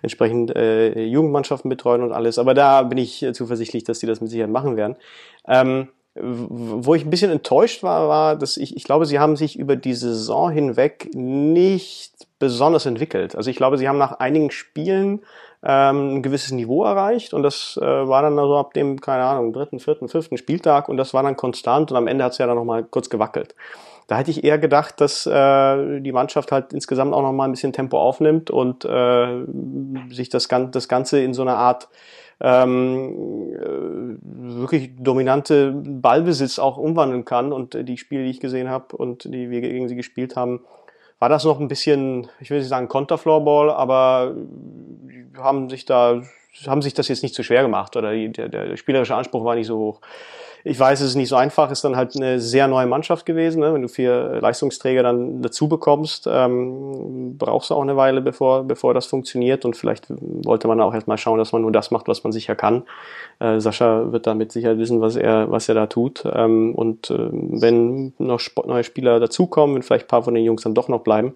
entsprechend 0.02 0.56
äh, 0.56 1.04
Jugendmannschaften 1.04 1.70
betreuen 1.70 2.04
und 2.04 2.12
alles. 2.12 2.40
Aber 2.40 2.54
da 2.54 2.84
bin 2.84 2.98
ich 2.98 3.26
zuversichtlich, 3.34 3.84
dass 3.84 4.00
die 4.00 4.08
das 4.08 4.22
mit 4.22 4.30
Sicherheit 4.30 4.52
machen 4.52 4.78
werden. 4.78 4.96
Ähm, 5.48 5.90
wo 6.16 6.94
ich 6.94 7.06
ein 7.06 7.10
bisschen 7.10 7.32
enttäuscht 7.32 7.82
war, 7.82 8.08
war, 8.08 8.36
dass 8.36 8.58
ich, 8.58 8.78
ich 8.78 8.84
glaube, 8.84 9.06
sie 9.06 9.20
haben 9.20 9.36
sich 9.36 9.58
über 9.58 9.76
die 9.76 9.96
Saison 9.96 10.52
hinweg 10.52 11.10
nicht 11.14 12.12
besonders 12.38 12.86
entwickelt. 12.86 13.36
Also 13.36 13.50
ich 13.50 13.56
glaube, 13.56 13.78
sie 13.78 13.88
haben 13.88 13.98
nach 13.98 14.20
einigen 14.20 14.52
Spielen 14.52 15.22
ähm, 15.64 16.18
ein 16.18 16.24
gewisses 16.24 16.52
Niveau 16.52 16.84
erreicht 16.84 17.34
und 17.34 17.42
das 17.42 17.80
äh, 17.82 17.86
war 17.86 18.22
dann 18.22 18.38
also 18.38 18.58
ab 18.58 18.74
dem, 18.74 19.02
keine 19.02 19.24
Ahnung, 19.24 19.54
dritten, 19.54 19.80
vierten, 19.80 20.08
fünften 20.08 20.38
Spieltag 20.38 20.88
und 20.88 20.98
das 20.98 21.14
war 21.14 21.24
dann 21.24 21.38
konstant 21.38 21.90
und 21.90 21.98
am 21.98 22.08
Ende 22.08 22.24
hat 22.24 22.34
es 22.34 22.38
ja 22.38 22.46
dann 22.46 22.58
nochmal 22.58 22.84
kurz 22.84 23.10
gewackelt. 23.10 23.56
Da 24.08 24.18
hätte 24.18 24.32
ich 24.32 24.44
eher 24.44 24.60
gedacht, 24.60 25.00
dass 25.00 25.26
äh, 25.26 26.02
die 26.02 26.12
Mannschaft 26.12 26.52
halt 26.52 26.74
insgesamt 26.74 27.14
auch 27.14 27.22
nochmal 27.22 27.48
ein 27.48 27.52
bisschen 27.52 27.72
Tempo 27.72 27.98
aufnimmt 27.98 28.52
und 28.52 28.84
äh, 28.84 29.46
sich 30.12 30.30
das, 30.30 30.48
das 30.48 30.88
Ganze 30.90 31.22
in 31.22 31.34
so 31.34 31.42
einer 31.42 31.56
Art 31.56 31.88
ähm, 32.44 33.54
äh, 33.56 34.60
wirklich 34.60 34.92
dominante 35.00 35.72
Ballbesitz 35.74 36.60
auch 36.60 36.78
umwandeln 36.78 37.26
kann. 37.26 37.54
Und 37.54 37.88
die 37.88 37.98
Spiele, 37.98 38.26
die 38.26 38.30
ich 38.30 38.40
gesehen 38.40 38.70
habe 38.70 38.96
und 38.96 39.24
die 39.24 39.50
wir 39.50 39.62
gegen 39.62 39.88
sie 39.88 39.96
gespielt 39.96 40.36
haben, 40.36 40.60
war 41.20 41.30
das 41.30 41.46
noch 41.46 41.60
ein 41.60 41.70
bisschen, 41.70 42.28
ich 42.42 42.50
will 42.50 42.60
nicht 42.60 42.68
sagen 42.68 42.90
Konterfloorball, 42.90 43.70
aber 43.70 44.36
haben 45.38 45.70
sich 45.70 45.86
da 45.86 46.22
haben 46.68 46.82
sich 46.82 46.94
das 46.94 47.08
jetzt 47.08 47.24
nicht 47.24 47.34
zu 47.34 47.44
schwer 47.44 47.64
gemacht 47.64 47.96
oder 47.96 48.14
die, 48.14 48.32
der, 48.32 48.48
der 48.48 48.78
spielerische 48.78 49.16
Anspruch 49.16 49.44
war 49.44 49.56
nicht 49.56 49.68
so 49.68 49.78
hoch 49.78 50.02
ich 50.66 50.80
weiß, 50.80 51.02
es 51.02 51.10
ist 51.10 51.16
nicht 51.16 51.28
so 51.28 51.36
einfach, 51.36 51.72
ist 51.72 51.84
dann 51.84 51.98
halt 51.98 52.16
eine 52.16 52.40
sehr 52.40 52.70
neue 52.70 52.88
Mannschaft 52.88 53.26
gewesen. 53.26 53.60
Ne? 53.60 53.74
Wenn 53.74 53.82
du 53.82 53.90
vier 53.90 54.40
Leistungsträger 54.42 55.04
dann 55.04 55.42
dazu 55.42 55.68
bekommst, 55.68 56.26
ähm, 56.32 57.38
brauchst 57.38 57.70
du 57.70 57.76
auch 57.76 57.82
eine 57.82 57.98
Weile, 57.98 58.22
bevor, 58.22 58.64
bevor 58.64 58.94
das 58.94 59.06
funktioniert. 59.06 59.66
Und 59.66 59.76
vielleicht 59.76 60.06
wollte 60.10 60.70
man 60.70 60.80
auch 60.80 60.94
erstmal 60.94 61.18
schauen, 61.18 61.38
dass 61.38 61.52
man 61.52 61.64
nur 61.64 61.74
das 61.74 61.92
macht, 61.92 62.08
was 62.08 62.24
man 62.24 62.32
sicher 62.32 62.56
kann. 62.56 62.84
Äh, 63.40 63.60
Sascha 63.60 64.14
wird 64.14 64.26
da 64.26 64.36
mit 64.36 64.54
Sicherheit 64.54 64.78
wissen, 64.78 65.02
was 65.02 65.18
er, 65.18 65.52
was 65.52 65.68
er 65.68 65.76
da 65.76 65.88
tut. 65.88 66.24
Ähm, 66.34 66.74
und 66.76 67.10
äh, 67.10 67.28
wenn 67.30 68.14
noch 68.18 68.40
neue 68.66 68.86
Spieler 68.86 69.20
dazukommen, 69.20 69.76
wenn 69.76 69.84
vielleicht 69.84 70.06
ein 70.06 70.10
paar 70.10 70.24
von 70.24 70.34
den 70.34 70.46
Jungs 70.46 70.64
dann 70.64 70.74
doch 70.74 70.88
noch 70.88 71.02
bleiben, 71.02 71.34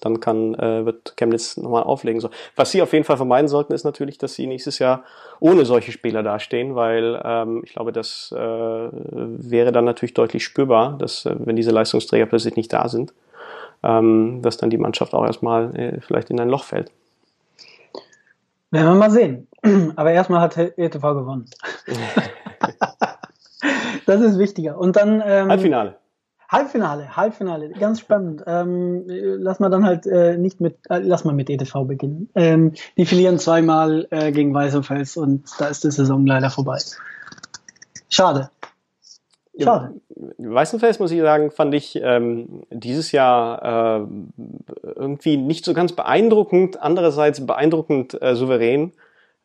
dann 0.00 0.20
kann, 0.20 0.54
äh, 0.54 0.84
wird 0.84 1.16
Chemnitz 1.16 1.56
nochmal 1.56 1.82
auflegen. 1.82 2.20
So. 2.20 2.30
Was 2.56 2.70
sie 2.70 2.82
auf 2.82 2.92
jeden 2.92 3.04
Fall 3.04 3.16
vermeiden 3.16 3.48
sollten, 3.48 3.72
ist 3.72 3.84
natürlich, 3.84 4.18
dass 4.18 4.34
sie 4.34 4.46
nächstes 4.46 4.78
Jahr 4.78 5.04
ohne 5.40 5.64
solche 5.64 5.92
Spieler 5.92 6.22
dastehen, 6.22 6.74
weil 6.74 7.20
ähm, 7.24 7.62
ich 7.64 7.72
glaube, 7.72 7.92
das 7.92 8.32
äh, 8.36 8.38
wäre 8.38 9.72
dann 9.72 9.84
natürlich 9.84 10.14
deutlich 10.14 10.44
spürbar, 10.44 10.96
dass 10.98 11.26
äh, 11.26 11.34
wenn 11.38 11.56
diese 11.56 11.70
Leistungsträger 11.70 12.26
plötzlich 12.26 12.56
nicht 12.56 12.72
da 12.72 12.88
sind, 12.88 13.12
ähm, 13.82 14.40
dass 14.42 14.56
dann 14.56 14.70
die 14.70 14.78
Mannschaft 14.78 15.14
auch 15.14 15.24
erstmal 15.24 15.76
äh, 15.76 16.00
vielleicht 16.00 16.30
in 16.30 16.40
ein 16.40 16.48
Loch 16.48 16.64
fällt. 16.64 16.90
Werden 18.70 18.86
wir 18.86 18.94
mal 18.94 19.10
sehen. 19.10 19.48
Aber 19.96 20.12
erstmal 20.12 20.40
hat 20.40 20.56
ETV 20.56 21.00
gewonnen. 21.14 21.46
das 24.06 24.20
ist 24.20 24.38
wichtiger. 24.38 24.78
Und 24.78 24.96
dann 24.96 25.22
ähm, 25.24 25.48
Halbfinale. 25.48 25.96
Halbfinale, 26.48 27.14
Halbfinale, 27.14 27.68
ganz 27.70 28.00
spannend. 28.00 28.42
Ähm, 28.46 29.04
lass 29.06 29.60
mal 29.60 29.68
dann 29.68 29.84
halt 29.84 30.06
äh, 30.06 30.38
nicht 30.38 30.60
mit, 30.60 30.78
äh, 30.88 30.98
lass 30.98 31.24
mal 31.24 31.34
mit 31.34 31.50
ETV 31.50 31.84
beginnen. 31.84 32.30
Ähm, 32.34 32.72
die 32.96 33.04
verlieren 33.04 33.38
zweimal 33.38 34.06
äh, 34.10 34.32
gegen 34.32 34.54
Weißenfels 34.54 35.18
und 35.18 35.44
da 35.58 35.66
ist 35.66 35.84
die 35.84 35.90
Saison 35.90 36.24
leider 36.24 36.48
vorbei. 36.48 36.78
Schade. 38.08 38.50
Schade. 39.60 40.00
Weißenfels, 40.38 41.00
muss 41.00 41.10
ich 41.10 41.20
sagen, 41.20 41.50
fand 41.50 41.74
ich 41.74 41.96
ähm, 42.00 42.62
dieses 42.70 43.12
Jahr 43.12 44.06
äh, 44.06 44.06
irgendwie 44.94 45.36
nicht 45.36 45.64
so 45.64 45.74
ganz 45.74 45.92
beeindruckend, 45.92 46.80
andererseits 46.80 47.44
beeindruckend 47.44 48.20
äh, 48.22 48.36
souverän 48.36 48.92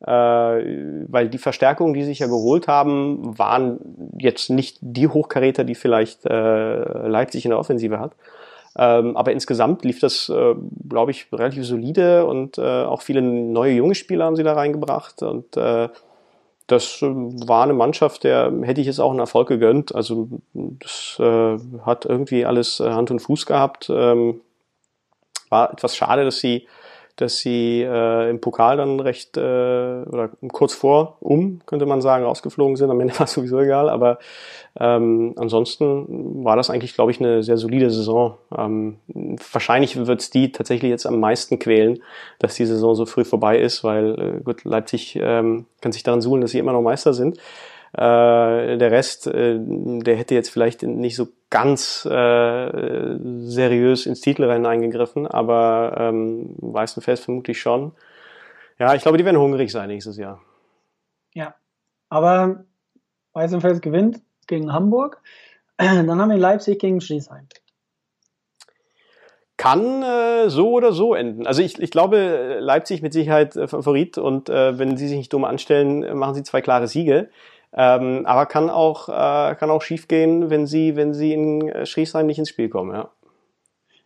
weil 0.05 1.29
die 1.29 1.37
Verstärkungen, 1.37 1.93
die 1.93 2.03
sich 2.03 2.19
ja 2.19 2.27
geholt 2.27 2.67
haben, 2.67 3.37
waren 3.37 3.79
jetzt 4.17 4.49
nicht 4.49 4.77
die 4.81 5.07
Hochkaräter, 5.07 5.63
die 5.63 5.75
vielleicht 5.75 6.25
äh, 6.25 7.07
Leipzig 7.07 7.45
in 7.45 7.51
der 7.51 7.59
Offensive 7.59 7.99
hat. 7.99 8.11
Ähm, 8.75 9.15
aber 9.15 9.31
insgesamt 9.31 9.85
lief 9.85 9.99
das, 9.99 10.29
äh, 10.29 10.55
glaube 10.89 11.11
ich, 11.11 11.27
relativ 11.31 11.65
solide 11.65 12.25
und 12.25 12.57
äh, 12.57 12.61
auch 12.61 13.01
viele 13.01 13.21
neue 13.21 13.73
junge 13.73 13.95
Spieler 13.95 14.25
haben 14.25 14.35
sie 14.35 14.43
da 14.43 14.53
reingebracht 14.53 15.21
und 15.21 15.55
äh, 15.55 15.89
das 16.67 17.01
äh, 17.01 17.07
war 17.07 17.63
eine 17.63 17.73
Mannschaft, 17.73 18.23
der 18.23 18.51
hätte 18.63 18.81
ich 18.81 18.87
jetzt 18.87 18.99
auch 18.99 19.11
einen 19.11 19.19
Erfolg 19.19 19.47
gegönnt. 19.47 19.93
Also 19.93 20.27
das 20.53 21.17
äh, 21.19 21.57
hat 21.85 22.05
irgendwie 22.05 22.45
alles 22.45 22.79
äh, 22.79 22.89
Hand 22.89 23.11
und 23.11 23.19
Fuß 23.19 23.45
gehabt. 23.45 23.89
Ähm, 23.93 24.41
war 25.49 25.71
etwas 25.71 25.95
schade, 25.95 26.23
dass 26.23 26.39
sie 26.39 26.67
dass 27.15 27.37
sie 27.37 27.81
äh, 27.81 28.29
im 28.29 28.41
Pokal 28.41 28.77
dann 28.77 28.99
recht 28.99 29.37
äh, 29.37 29.41
oder 29.41 30.31
kurz 30.51 30.73
vor 30.73 31.17
um, 31.19 31.61
könnte 31.65 31.85
man 31.85 32.01
sagen, 32.01 32.23
rausgeflogen 32.23 32.75
sind. 32.75 32.89
Am 32.89 32.99
Ende 32.99 33.13
war 33.19 33.25
es 33.25 33.33
sowieso 33.33 33.59
egal, 33.59 33.89
aber 33.89 34.17
ähm, 34.79 35.33
ansonsten 35.37 36.43
war 36.43 36.55
das 36.55 36.69
eigentlich, 36.69 36.95
glaube 36.95 37.11
ich, 37.11 37.19
eine 37.19 37.43
sehr 37.43 37.57
solide 37.57 37.91
Saison. 37.91 38.37
Ähm, 38.57 38.97
wahrscheinlich 39.51 39.95
wird 40.05 40.21
es 40.21 40.29
die 40.31 40.51
tatsächlich 40.51 40.89
jetzt 40.89 41.05
am 41.05 41.19
meisten 41.19 41.59
quälen, 41.59 42.01
dass 42.39 42.55
die 42.55 42.65
Saison 42.65 42.95
so 42.95 43.05
früh 43.05 43.25
vorbei 43.25 43.59
ist, 43.59 43.83
weil 43.83 44.19
äh, 44.19 44.43
gut, 44.43 44.63
Leipzig 44.63 45.17
ähm, 45.21 45.65
kann 45.81 45.91
sich 45.91 46.03
daran 46.03 46.21
suhlen, 46.21 46.41
dass 46.41 46.51
sie 46.51 46.59
immer 46.59 46.73
noch 46.73 46.81
Meister 46.81 47.13
sind. 47.13 47.37
Äh, 47.93 48.77
der 48.77 48.91
Rest, 48.91 49.27
äh, 49.27 49.59
der 49.59 50.15
hätte 50.15 50.33
jetzt 50.33 50.49
vielleicht 50.49 50.81
nicht 50.81 51.15
so 51.15 51.27
ganz 51.51 52.05
äh, 52.09 53.17
seriös 53.41 54.07
ins 54.07 54.21
Titelrennen 54.21 54.65
eingegriffen, 54.65 55.27
aber 55.27 55.95
ähm, 55.99 56.55
Weißenfels 56.57 57.19
vermutlich 57.19 57.61
schon. 57.61 57.91
Ja, 58.79 58.95
ich 58.95 59.03
glaube, 59.03 59.19
die 59.19 59.25
werden 59.25 59.39
hungrig 59.39 59.71
sein 59.71 59.89
nächstes 59.89 60.17
Jahr. 60.17 60.41
Ja, 61.35 61.53
aber 62.09 62.65
Weißenfels 63.33 63.81
gewinnt 63.81 64.21
gegen 64.47 64.73
Hamburg. 64.73 65.21
Dann 65.77 66.19
haben 66.19 66.31
wir 66.31 66.37
Leipzig 66.37 66.79
gegen 66.79 66.99
Schlesheim. 66.99 67.47
Kann 69.55 70.01
äh, 70.01 70.49
so 70.49 70.71
oder 70.71 70.93
so 70.93 71.13
enden. 71.13 71.45
Also 71.45 71.61
ich, 71.61 71.79
ich 71.79 71.91
glaube, 71.91 72.57
Leipzig 72.59 73.03
mit 73.03 73.13
Sicherheit 73.13 73.55
äh, 73.55 73.67
Favorit 73.67 74.17
und 74.17 74.49
äh, 74.49 74.79
wenn 74.79 74.97
sie 74.97 75.07
sich 75.07 75.17
nicht 75.17 75.31
dumm 75.31 75.45
anstellen, 75.45 76.17
machen 76.17 76.33
sie 76.33 76.41
zwei 76.41 76.61
klare 76.61 76.87
Siege. 76.87 77.29
Ähm, 77.75 78.25
aber 78.25 78.45
kann 78.45 78.69
auch, 78.69 79.09
äh, 79.09 79.55
kann 79.55 79.71
auch 79.71 79.81
schief 79.81 80.07
gehen, 80.07 80.49
wenn 80.49 80.67
sie, 80.67 80.95
wenn 80.95 81.13
sie 81.13 81.33
in 81.33 81.67
äh, 81.69 81.85
Schriesheim 81.85 82.27
nicht 82.27 82.37
ins 82.37 82.49
Spiel 82.49 82.69
kommen, 82.69 82.93
ja. 82.93 83.09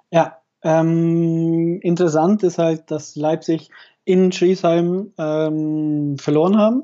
Ja, 0.09 0.37
ähm, 0.63 1.79
interessant 1.81 2.43
ist 2.43 2.57
halt, 2.57 2.89
dass 2.91 3.15
Leipzig 3.15 3.69
in 4.05 4.31
Schriesheim 4.31 5.13
ähm, 5.17 6.17
verloren 6.17 6.57
haben. 6.57 6.83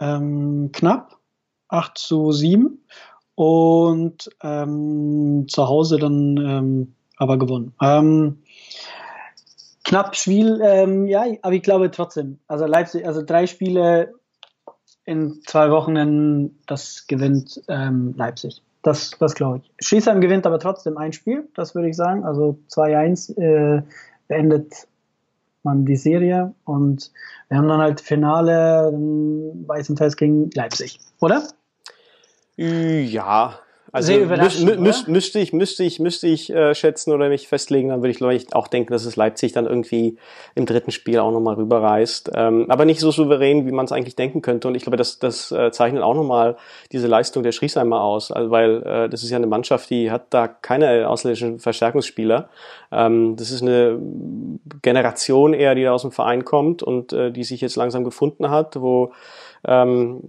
Ähm, 0.00 0.70
knapp 0.72 1.18
8 1.66 1.98
zu 1.98 2.30
7 2.30 2.84
und 3.34 4.30
ähm, 4.42 5.46
zu 5.48 5.68
Hause 5.68 5.98
dann 5.98 6.36
ähm, 6.36 6.94
aber 7.16 7.36
gewonnen. 7.36 7.74
Ähm, 7.82 8.42
knapp 9.84 10.14
Spiel, 10.14 10.60
ähm, 10.62 11.06
ja, 11.06 11.24
aber 11.42 11.54
ich 11.54 11.62
glaube 11.62 11.90
trotzdem. 11.90 12.38
Also 12.46 12.66
Leipzig, 12.66 13.04
also 13.06 13.22
drei 13.22 13.46
Spiele 13.46 14.14
in 15.08 15.40
zwei 15.46 15.70
Wochen, 15.70 16.54
das 16.66 17.06
gewinnt 17.06 17.62
ähm, 17.68 18.12
Leipzig. 18.14 18.62
Das, 18.82 19.12
das 19.18 19.34
glaube 19.34 19.62
ich. 19.62 19.86
Schießheim 19.86 20.20
gewinnt 20.20 20.46
aber 20.46 20.58
trotzdem 20.58 20.98
ein 20.98 21.14
Spiel, 21.14 21.48
das 21.54 21.74
würde 21.74 21.88
ich 21.88 21.96
sagen. 21.96 22.24
Also 22.24 22.58
2-1 22.70 23.38
äh, 23.38 23.82
beendet 24.28 24.86
man 25.62 25.86
die 25.86 25.96
Serie 25.96 26.54
und 26.64 27.10
wir 27.48 27.56
haben 27.56 27.68
dann 27.68 27.80
halt 27.80 28.02
Finale 28.02 28.92
Weißenfels 29.66 30.16
gegen 30.18 30.50
Leipzig, 30.50 31.00
oder? 31.20 31.42
Ja, 32.56 33.58
Also 33.90 34.08
Sehr 34.08 34.22
überraschend, 34.22 34.66
mü 34.66 34.76
mü 34.76 34.92
müsste 35.06 35.38
ich, 35.38 35.52
müsste 35.54 35.82
ich, 35.82 35.98
müsste 35.98 36.26
ich 36.26 36.50
äh, 36.50 36.74
schätzen 36.74 37.12
oder 37.12 37.28
mich 37.28 37.48
festlegen, 37.48 37.88
dann 37.88 38.02
würde 38.02 38.10
ich 38.10 38.20
ich 38.20 38.54
auch 38.54 38.68
denken, 38.68 38.92
dass 38.92 39.06
es 39.06 39.16
Leipzig 39.16 39.52
dann 39.52 39.66
irgendwie 39.66 40.18
im 40.54 40.66
dritten 40.66 40.90
Spiel 40.90 41.18
auch 41.18 41.32
nochmal 41.32 41.54
rüberreißt. 41.54 42.32
Ähm, 42.34 42.66
aber 42.68 42.84
nicht 42.84 43.00
so 43.00 43.10
souverän, 43.10 43.66
wie 43.66 43.72
man 43.72 43.86
es 43.86 43.92
eigentlich 43.92 44.16
denken 44.16 44.42
könnte. 44.42 44.68
Und 44.68 44.74
ich 44.74 44.82
glaube, 44.82 44.98
das, 44.98 45.18
das 45.18 45.50
äh, 45.52 45.70
zeichnet 45.70 46.02
auch 46.02 46.14
nochmal 46.14 46.56
diese 46.92 47.06
Leistung 47.06 47.42
der 47.42 47.52
Schriesheimer 47.52 48.02
aus, 48.02 48.30
also, 48.30 48.50
weil 48.50 48.82
äh, 48.82 49.08
das 49.08 49.22
ist 49.22 49.30
ja 49.30 49.36
eine 49.36 49.46
Mannschaft, 49.46 49.88
die 49.88 50.10
hat 50.10 50.26
da 50.30 50.48
keine 50.48 51.08
ausländischen 51.08 51.58
Verstärkungsspieler. 51.58 52.50
Ähm, 52.92 53.36
das 53.36 53.50
ist 53.50 53.62
eine 53.62 53.98
Generation 54.82 55.54
eher, 55.54 55.74
die 55.74 55.84
da 55.84 55.92
aus 55.92 56.02
dem 56.02 56.12
Verein 56.12 56.44
kommt 56.44 56.82
und 56.82 57.14
äh, 57.14 57.30
die 57.30 57.44
sich 57.44 57.62
jetzt 57.62 57.76
langsam 57.76 58.04
gefunden 58.04 58.50
hat, 58.50 58.80
wo 58.80 59.12
ähm, 59.66 60.20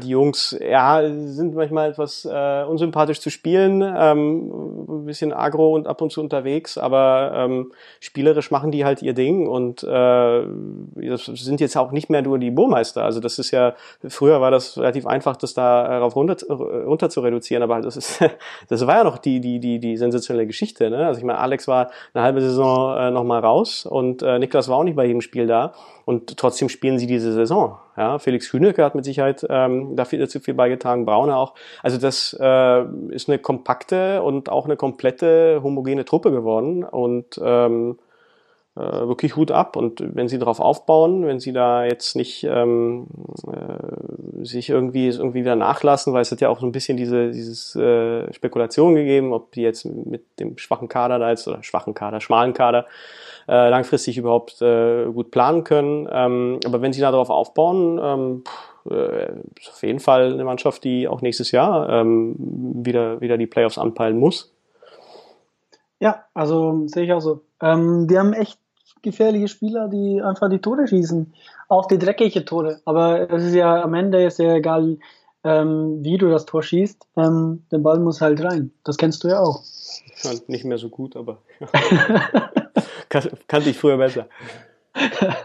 die 0.00 0.08
Jungs, 0.08 0.56
ja, 0.60 1.02
sind 1.08 1.54
manchmal 1.54 1.90
etwas 1.90 2.24
äh, 2.24 2.64
unsympathisch 2.64 3.20
zu 3.20 3.30
spielen, 3.30 3.82
ähm, 3.82 4.84
ein 4.88 5.04
bisschen 5.06 5.32
agro 5.32 5.74
und 5.74 5.86
ab 5.86 6.00
und 6.02 6.10
zu 6.10 6.20
unterwegs, 6.20 6.78
aber 6.78 7.32
ähm, 7.34 7.72
spielerisch 8.00 8.50
machen 8.50 8.70
die 8.70 8.84
halt 8.84 9.02
ihr 9.02 9.14
Ding 9.14 9.46
und 9.46 9.82
äh, 9.82 10.42
das 11.08 11.24
sind 11.26 11.60
jetzt 11.60 11.76
auch 11.76 11.92
nicht 11.92 12.10
mehr 12.10 12.22
nur 12.22 12.38
die 12.38 12.50
Burmeister. 12.50 13.04
Also 13.04 13.20
das 13.20 13.38
ist 13.38 13.50
ja, 13.50 13.74
früher 14.08 14.40
war 14.40 14.50
das 14.50 14.76
relativ 14.78 15.06
einfach, 15.06 15.36
das 15.36 15.54
darauf 15.54 16.16
runter, 16.16 16.36
runter 16.48 17.10
zu 17.10 17.20
reduzieren, 17.20 17.62
aber 17.62 17.80
das 17.80 17.96
ist, 17.96 18.24
das 18.68 18.86
war 18.86 18.98
ja 18.98 19.04
noch 19.04 19.18
die, 19.18 19.40
die, 19.40 19.60
die, 19.60 19.78
die 19.78 19.96
sensationelle 19.96 20.46
Geschichte. 20.46 20.90
Ne? 20.90 21.06
Also 21.06 21.18
ich 21.18 21.24
meine, 21.24 21.38
Alex 21.38 21.68
war 21.68 21.90
eine 22.12 22.24
halbe 22.24 22.40
Saison 22.40 22.96
äh, 22.96 23.10
nochmal 23.10 23.40
raus 23.40 23.86
und 23.86 24.22
äh, 24.22 24.38
Niklas 24.38 24.68
war 24.68 24.78
auch 24.78 24.84
nicht 24.84 24.96
bei 24.96 25.04
jedem 25.04 25.20
Spiel 25.20 25.46
da 25.46 25.72
und 26.04 26.36
trotzdem 26.36 26.68
spielen 26.68 26.98
sie 26.98 27.06
diese 27.06 27.32
Saison. 27.32 27.78
Ja, 27.96 28.18
Felix 28.18 28.52
Hünecke 28.52 28.84
hat 28.84 28.94
mit 28.94 29.04
Sicherheit 29.04 29.46
ähm, 29.48 29.96
dafür 29.96 30.18
dazu 30.18 30.40
viel 30.40 30.54
beigetragen, 30.54 31.06
Braune 31.06 31.36
auch. 31.36 31.54
Also 31.82 31.98
das 31.98 32.36
äh, 32.38 32.84
ist 33.10 33.28
eine 33.28 33.38
kompakte 33.38 34.22
und 34.22 34.50
auch 34.50 34.64
eine 34.64 34.76
komplette 34.76 35.60
homogene 35.62 36.04
Truppe 36.04 36.30
geworden 36.30 36.84
und 36.84 37.40
ähm, 37.42 37.98
äh, 38.76 38.80
wirklich 38.80 39.36
Hut 39.36 39.50
ab. 39.50 39.76
Und 39.76 40.02
wenn 40.14 40.28
sie 40.28 40.38
darauf 40.38 40.60
aufbauen, 40.60 41.26
wenn 41.26 41.38
sie 41.38 41.52
da 41.52 41.84
jetzt 41.84 42.16
nicht 42.16 42.44
ähm, 42.44 43.06
äh, 43.46 44.44
sich 44.44 44.68
irgendwie 44.68 45.08
irgendwie 45.08 45.40
wieder 45.40 45.56
nachlassen, 45.56 46.12
weil 46.12 46.22
es 46.22 46.32
hat 46.32 46.40
ja 46.40 46.48
auch 46.48 46.60
so 46.60 46.66
ein 46.66 46.72
bisschen 46.72 46.96
diese 46.96 47.30
dieses 47.30 47.76
äh, 47.76 48.32
Spekulation 48.32 48.94
gegeben, 48.94 49.32
ob 49.32 49.52
die 49.52 49.62
jetzt 49.62 49.84
mit 49.84 50.24
dem 50.40 50.58
schwachen 50.58 50.88
Kader 50.88 51.18
da 51.18 51.30
jetzt 51.30 51.46
oder 51.46 51.62
schwachen 51.62 51.94
Kader, 51.94 52.20
schmalen 52.20 52.52
Kader 52.52 52.86
äh, 53.48 53.68
langfristig 53.68 54.18
überhaupt 54.18 54.60
äh, 54.60 55.06
gut 55.06 55.30
planen 55.30 55.64
können. 55.64 56.08
Ähm, 56.10 56.60
aber 56.66 56.82
wenn 56.82 56.92
sie 56.92 57.00
da 57.00 57.10
darauf 57.10 57.30
aufbauen, 57.30 58.00
ähm, 58.02 58.44
äh, 58.90 59.32
ist 59.58 59.70
auf 59.70 59.82
jeden 59.82 60.00
Fall 60.00 60.32
eine 60.32 60.44
Mannschaft, 60.44 60.84
die 60.84 61.08
auch 61.08 61.22
nächstes 61.22 61.52
Jahr 61.52 61.88
ähm, 61.88 62.34
wieder, 62.38 63.20
wieder 63.20 63.38
die 63.38 63.46
Playoffs 63.46 63.78
anpeilen 63.78 64.18
muss. 64.18 64.54
Ja, 66.00 66.24
also 66.34 66.86
sehe 66.86 67.04
ich 67.04 67.12
auch 67.12 67.20
so. 67.20 67.42
Ähm, 67.62 68.08
die 68.08 68.18
haben 68.18 68.32
echt 68.32 68.58
gefährliche 69.04 69.48
Spieler, 69.48 69.88
die 69.88 70.20
einfach 70.20 70.50
die 70.50 70.58
Tore 70.58 70.88
schießen. 70.88 71.32
Auch 71.68 71.86
die 71.86 71.98
dreckige 71.98 72.44
Tore. 72.44 72.80
Aber 72.84 73.30
es 73.30 73.44
ist 73.44 73.54
ja 73.54 73.82
am 73.82 73.94
Ende 73.94 74.24
ist 74.24 74.38
ja 74.38 74.54
egal, 74.54 74.98
ähm, 75.44 76.02
wie 76.02 76.18
du 76.18 76.28
das 76.28 76.46
Tor 76.46 76.62
schießt. 76.62 77.06
Ähm, 77.16 77.64
der 77.70 77.78
Ball 77.78 78.00
muss 78.00 78.20
halt 78.20 78.42
rein. 78.42 78.72
Das 78.82 78.96
kennst 78.96 79.22
du 79.22 79.28
ja 79.28 79.40
auch. 79.40 79.62
Ja, 80.22 80.30
nicht 80.48 80.64
mehr 80.64 80.78
so 80.78 80.88
gut, 80.88 81.16
aber. 81.16 81.38
kan 83.08 83.28
kannte 83.46 83.70
ich 83.70 83.78
früher 83.78 83.98
besser. 83.98 84.26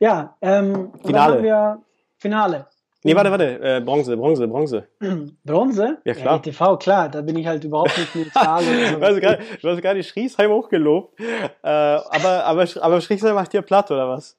ja, 0.00 0.36
ähm, 0.40 0.92
Finale. 1.04 1.82
Finale. 2.16 2.66
Nee, 3.06 3.14
warte, 3.14 3.30
warte, 3.30 3.60
äh, 3.60 3.82
Bronze, 3.84 4.16
Bronze, 4.16 4.48
Bronze. 4.48 4.88
Bronze? 5.44 5.98
Ja, 6.06 6.14
klar. 6.14 6.36
Ja, 6.36 6.38
TV, 6.38 6.78
klar, 6.78 7.10
da 7.10 7.20
bin 7.20 7.36
ich 7.36 7.46
halt 7.46 7.62
überhaupt 7.62 7.96
nicht 7.98 8.16
neutral. 8.16 8.64
du, 8.64 9.00
hast 9.00 9.20
gerade, 9.20 9.38
du 9.60 9.68
hast 9.68 9.82
gerade 9.82 10.02
Schriesheim 10.02 10.50
hochgelobt, 10.50 11.20
äh, 11.20 11.46
aber, 11.62 12.44
aber, 12.46 12.66
aber 12.80 13.00
Schriesheim 13.02 13.34
macht 13.34 13.52
dir 13.52 13.60
platt, 13.60 13.90
oder 13.90 14.08
was? 14.08 14.38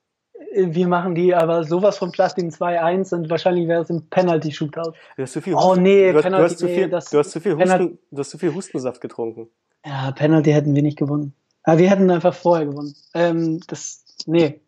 Wir 0.55 0.87
machen 0.87 1.13
die 1.13 1.35
aber 1.35 1.63
sowas 1.63 1.99
von 1.99 2.11
platt 2.11 2.39
in 2.39 2.49
2-1 2.49 3.13
und 3.13 3.29
wahrscheinlich 3.29 3.67
wäre 3.67 3.83
es 3.83 3.91
im 3.91 4.09
Penalty-Shootout. 4.09 4.93
Du 5.15 5.21
hast 5.21 5.33
zu 5.33 5.41
viel 5.41 5.53
oh, 5.53 5.57
Husten, 5.57 5.79
oh 5.79 5.81
nee, 5.81 6.11
du 6.11 6.17
hast, 6.17 6.23
Penalty, 6.23 6.41
du 6.41 6.49
hast 6.49 6.57
zu 6.57 6.67
viel, 6.67 6.85
nee, 6.85 6.89
das, 6.89 7.05
du 7.11 7.19
hast 7.19 7.31
zu 7.31 7.39
viel 7.39 7.55
Husten, 7.57 7.99
du 8.09 8.17
hast 8.17 8.29
zu 8.31 8.37
viel 8.39 8.53
Hustensaft 8.55 8.99
getrunken. 8.99 9.47
Ja, 9.85 10.11
Penalty 10.11 10.51
hätten 10.51 10.73
wir 10.73 10.81
nicht 10.81 10.97
gewonnen. 10.97 11.35
Aber 11.61 11.77
wir 11.77 11.89
hätten 11.89 12.09
einfach 12.09 12.33
vorher 12.33 12.65
gewonnen. 12.65 12.95
Ähm, 13.13 13.59
das, 13.67 14.03
nee. 14.25 14.59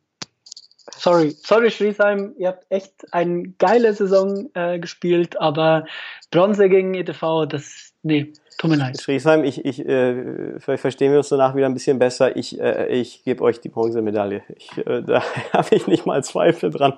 Sorry, 0.97 1.35
sorry 1.43 1.71
Schriesheim, 1.71 2.33
ihr 2.37 2.49
habt 2.49 2.65
echt 2.69 2.93
eine 3.11 3.49
geile 3.59 3.93
Saison 3.93 4.49
äh, 4.53 4.79
gespielt, 4.79 5.39
aber 5.39 5.85
Bronze 6.31 6.69
gegen 6.69 6.93
ETV, 6.93 7.45
das, 7.45 7.93
nee, 8.03 8.33
tut 8.57 8.71
mir 8.71 8.77
leid. 8.77 8.99
Schriesheim, 8.99 9.43
ich, 9.43 9.63
ich 9.63 9.85
äh, 9.85 10.59
verstehen 10.59 11.11
wir 11.11 11.19
uns 11.19 11.29
danach 11.29 11.55
wieder 11.55 11.67
ein 11.67 11.73
bisschen 11.73 11.99
besser. 11.99 12.35
Ich, 12.35 12.59
äh, 12.59 12.87
ich 12.87 13.23
gebe 13.23 13.43
euch 13.43 13.61
die 13.61 13.69
Bronzemedaille. 13.69 14.43
Ich, 14.55 14.77
äh, 14.77 15.01
da 15.05 15.21
habe 15.53 15.75
ich 15.75 15.87
nicht 15.87 16.05
mal 16.05 16.23
Zweifel 16.23 16.71
dran. 16.71 16.97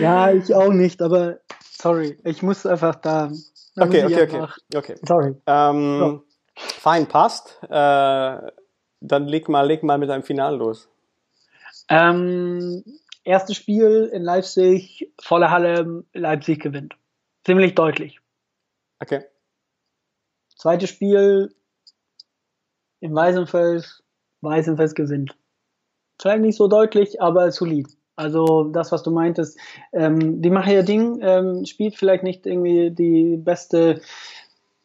ja, 0.00 0.32
ich 0.32 0.54
auch 0.54 0.72
nicht, 0.72 1.02
aber 1.02 1.38
sorry, 1.60 2.16
ich 2.24 2.42
muss 2.42 2.64
einfach 2.66 2.96
da. 2.96 3.30
da 3.76 3.84
okay, 3.84 4.04
okay, 4.04 4.22
okay, 4.22 4.46
okay. 4.74 4.94
Sorry. 5.02 5.34
Ähm, 5.46 5.98
so. 5.98 6.22
Fein, 6.54 7.06
passt. 7.06 7.58
Äh, 7.64 8.38
dann 9.04 9.26
leg 9.26 9.48
mal, 9.48 9.66
leg 9.66 9.82
mal 9.82 9.98
mit 9.98 10.08
deinem 10.08 10.22
Final 10.22 10.56
los. 10.56 10.88
Ähm, 11.88 12.84
erstes 13.24 13.56
Spiel 13.56 14.10
in 14.12 14.22
Leipzig, 14.22 15.12
volle 15.20 15.50
Halle, 15.50 16.04
Leipzig 16.12 16.60
gewinnt. 16.60 16.96
Ziemlich 17.44 17.74
deutlich. 17.74 18.20
Okay. 19.00 19.24
Zweites 20.56 20.90
Spiel 20.90 21.54
in 23.00 23.14
Weißenfels, 23.14 24.02
Weißenfels 24.42 24.94
gewinnt. 24.94 25.36
Vielleicht 26.20 26.42
nicht 26.42 26.56
so 26.56 26.68
deutlich, 26.68 27.20
aber 27.20 27.50
solid. 27.50 27.88
Also 28.14 28.64
das, 28.64 28.92
was 28.92 29.02
du 29.02 29.10
meintest, 29.10 29.58
ähm, 29.92 30.40
die 30.42 30.50
machen 30.50 30.72
ihr 30.72 30.82
Ding, 30.82 31.18
ähm, 31.22 31.64
spielt 31.64 31.96
vielleicht 31.96 32.22
nicht 32.22 32.46
irgendwie 32.46 32.90
die 32.90 33.36
beste 33.36 34.00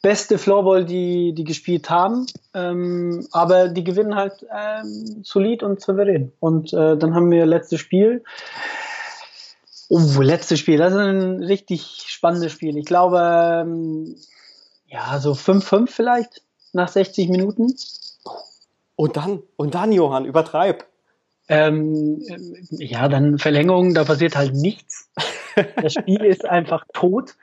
beste 0.07 0.37
Floorball, 0.37 0.85
die 0.85 1.33
die 1.33 1.43
gespielt 1.43 1.89
haben, 1.89 2.27
ähm, 2.53 3.27
aber 3.33 3.67
die 3.67 3.83
gewinnen 3.83 4.15
halt 4.15 4.45
ähm, 4.49 5.19
solid 5.21 5.63
und 5.63 5.81
souverän. 5.81 6.31
Und 6.39 6.71
äh, 6.71 6.95
dann 6.95 7.13
haben 7.13 7.29
wir 7.29 7.45
letztes 7.45 7.81
Spiel. 7.81 8.23
Oh, 9.89 10.21
letztes 10.21 10.59
Spiel, 10.59 10.77
das 10.77 10.93
ist 10.93 10.99
ein 10.99 11.43
richtig 11.43 12.05
spannendes 12.07 12.53
Spiel. 12.53 12.77
Ich 12.77 12.85
glaube, 12.85 13.19
ähm, 13.19 14.15
ja, 14.87 15.19
so 15.19 15.33
5-5 15.33 15.89
vielleicht 15.89 16.41
nach 16.71 16.87
60 16.87 17.27
Minuten. 17.27 17.75
Und 18.95 19.17
dann, 19.17 19.43
und 19.57 19.75
dann, 19.75 19.91
Johann, 19.91 20.23
übertreib. 20.23 20.85
Ähm, 21.49 22.23
ja, 22.71 23.09
dann 23.09 23.39
Verlängerung, 23.39 23.93
da 23.93 24.05
passiert 24.05 24.37
halt 24.37 24.53
nichts. 24.53 25.09
Das 25.81 25.93
Spiel 25.93 26.23
ist 26.23 26.45
einfach 26.45 26.85
tot. 26.93 27.33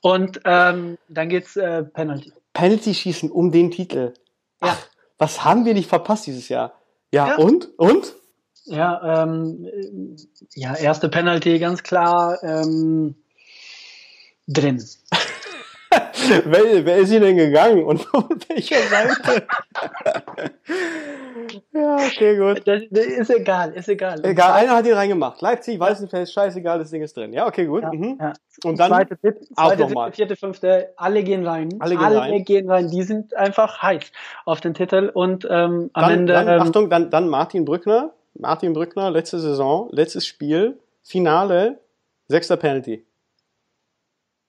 Und 0.00 0.40
ähm, 0.44 0.98
dann 1.08 1.28
geht's 1.28 1.56
äh, 1.56 1.82
Penalty. 1.84 2.32
Penalty 2.52 2.94
schießen 2.94 3.30
um 3.30 3.52
den 3.52 3.70
Titel. 3.70 4.14
Ja. 4.62 4.70
Ach, 4.72 4.86
was 5.18 5.44
haben 5.44 5.64
wir 5.64 5.74
nicht 5.74 5.88
verpasst 5.88 6.26
dieses 6.26 6.48
Jahr? 6.48 6.72
Ja, 7.12 7.28
ja. 7.28 7.36
und? 7.36 7.68
Und? 7.78 8.14
Ja, 8.64 9.22
ähm, 9.24 10.16
ja, 10.54 10.74
erste 10.76 11.08
Penalty 11.08 11.58
ganz 11.58 11.82
klar 11.82 12.42
ähm, 12.42 13.16
drin. 14.46 14.84
wer, 16.44 16.84
wer 16.84 16.96
ist 16.98 17.10
hier 17.10 17.20
denn 17.20 17.36
gegangen 17.36 17.84
und 17.84 18.02
von 18.02 18.28
welcher 18.48 18.80
Seite? 18.82 19.46
ja, 21.72 21.96
okay, 21.96 22.36
gut. 22.36 22.66
Das, 22.66 22.82
das, 22.90 23.06
ist 23.06 23.30
egal, 23.30 23.72
ist 23.72 23.88
egal. 23.88 24.24
Egal, 24.24 24.52
einer 24.52 24.76
hat 24.76 24.86
ihn 24.86 24.94
reingemacht. 24.94 25.40
Leipzig, 25.40 25.78
Weißenfels, 25.78 26.32
scheißegal, 26.32 26.78
das 26.78 26.90
Ding 26.90 27.02
ist 27.02 27.16
drin. 27.16 27.32
Ja, 27.32 27.46
okay, 27.46 27.66
gut. 27.66 27.82
Ja, 27.82 27.92
mhm. 27.92 28.18
ja. 28.20 28.32
Und 28.64 28.78
dann 28.78 28.88
zweite, 28.88 29.16
dritte, 29.16 29.46
auch 29.56 29.76
nochmal. 29.76 30.12
vierte, 30.12 30.36
fünfte, 30.36 30.92
alle 30.96 31.22
gehen 31.22 31.46
rein. 31.46 31.68
Alle 31.78 31.96
gehen 31.96 32.04
alle 32.04 32.18
rein. 32.20 32.44
gehen 32.44 32.70
rein. 32.70 32.88
Die 32.88 33.02
sind 33.02 33.34
einfach 33.36 33.82
heiß 33.82 34.12
auf 34.44 34.60
den 34.60 34.74
Titel 34.74 35.10
und 35.12 35.46
ähm, 35.50 35.90
am 35.92 36.02
dann, 36.02 36.10
Ende. 36.10 36.32
Dann, 36.32 36.48
ähm, 36.48 36.60
Achtung, 36.60 36.90
dann, 36.90 37.10
dann 37.10 37.28
Martin 37.28 37.64
Brückner. 37.64 38.12
Martin 38.34 38.72
Brückner, 38.72 39.10
letzte 39.10 39.40
Saison, 39.40 39.88
letztes 39.90 40.26
Spiel, 40.26 40.78
Finale, 41.02 41.80
sechster 42.28 42.56
Penalty. 42.56 43.04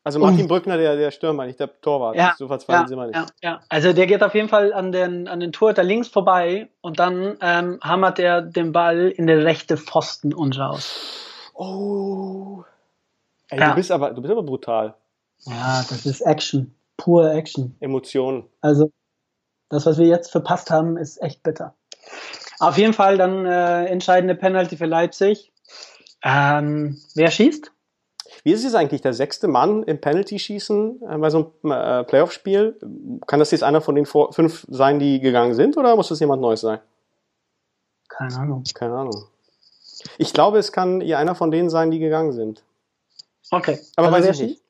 Also 0.04 0.18
Martin 0.18 0.48
Brückner, 0.48 0.78
der, 0.78 0.96
der 0.96 1.12
Stürmer, 1.12 1.46
nicht 1.46 1.60
der 1.60 1.80
Torwart. 1.80 2.16
Ja, 2.16 2.34
so 2.36 2.48
ja, 2.48 2.88
sind 2.88 2.98
wir 2.98 3.06
nicht. 3.06 3.16
Ja, 3.16 3.26
ja, 3.44 3.60
also 3.70 3.94
der 3.94 4.08
geht 4.08 4.24
auf 4.24 4.34
jeden 4.34 4.50
Fall 4.50 4.74
an 4.74 4.92
den, 4.92 5.28
an 5.28 5.40
den 5.40 5.52
Tor 5.52 5.74
da 5.74 5.84
links 5.84 6.08
vorbei 6.08 6.70
und 6.82 6.98
dann 6.98 7.38
ähm, 7.40 7.80
hammert 7.84 8.18
er 8.18 8.42
den 8.42 8.72
Ball 8.72 9.10
in 9.10 9.28
den 9.28 9.42
rechte 9.42 9.78
Pfosten 9.78 10.34
und 10.34 10.58
raus. 10.58 11.52
Oh. 11.54 12.64
Ey, 13.50 13.60
ja. 13.60 13.70
du 13.70 13.76
bist 13.76 13.92
aber, 13.92 14.12
du 14.12 14.22
bist 14.22 14.32
aber 14.32 14.42
brutal. 14.42 14.96
Ja, 15.42 15.86
das 15.88 16.06
ist 16.08 16.22
Action. 16.22 16.74
Pure 16.98 17.34
Action. 17.34 17.76
Emotionen. 17.80 18.46
Also, 18.62 18.92
das, 19.70 19.86
was 19.86 20.00
wir 20.00 20.08
jetzt 20.08 20.32
verpasst 20.32 20.72
haben, 20.72 20.98
ist 20.98 21.22
echt 21.22 21.44
bitter. 21.44 21.76
Auf 22.60 22.78
jeden 22.78 22.94
Fall 22.94 23.18
dann 23.18 23.46
äh, 23.46 23.86
entscheidende 23.86 24.36
Penalty 24.36 24.78
für 24.78 24.86
Leipzig. 24.86 25.52
Ähm, 26.24 27.00
wer 27.16 27.32
schießt? 27.32 27.72
Wie 28.44 28.52
ist 28.52 28.66
es 28.66 28.74
eigentlich, 28.74 29.02
der 29.02 29.14
sechste 29.14 29.48
Mann 29.48 29.84
im 29.84 30.02
Penalty-Schießen 30.02 31.02
äh, 31.08 31.18
bei 31.18 31.30
so 31.30 31.54
einem 31.64 31.72
äh, 31.72 32.04
Playoff-Spiel? 32.04 32.78
Kann 33.28 33.40
das 33.40 33.52
jetzt 33.52 33.64
einer 33.64 33.82
von 33.82 33.96
den 33.96 34.06
fünf 34.06 34.66
sein, 34.70 35.00
die 35.00 35.20
gegangen 35.20 35.54
sind, 35.54 35.78
oder 35.78 35.96
muss 35.96 36.10
das 36.10 36.20
jemand 36.20 36.42
Neues 36.42 36.62
sein? 36.62 36.80
Keine 38.08 38.36
Ahnung. 38.36 38.64
Keine 38.74 38.94
Ahnung. 38.94 39.26
Ich 40.18 40.34
glaube, 40.34 40.58
es 40.58 40.72
kann 40.72 41.02
ja 41.02 41.18
einer 41.18 41.36
von 41.36 41.52
denen 41.52 41.70
sein, 41.70 41.92
die 41.92 42.00
gegangen 42.00 42.34
sind. 42.34 42.64
Okay. 43.52 43.80
Aber 43.96 44.12
also 44.12 44.28
weiß 44.28 44.40
ich 44.40 44.48
nicht. 44.48 44.61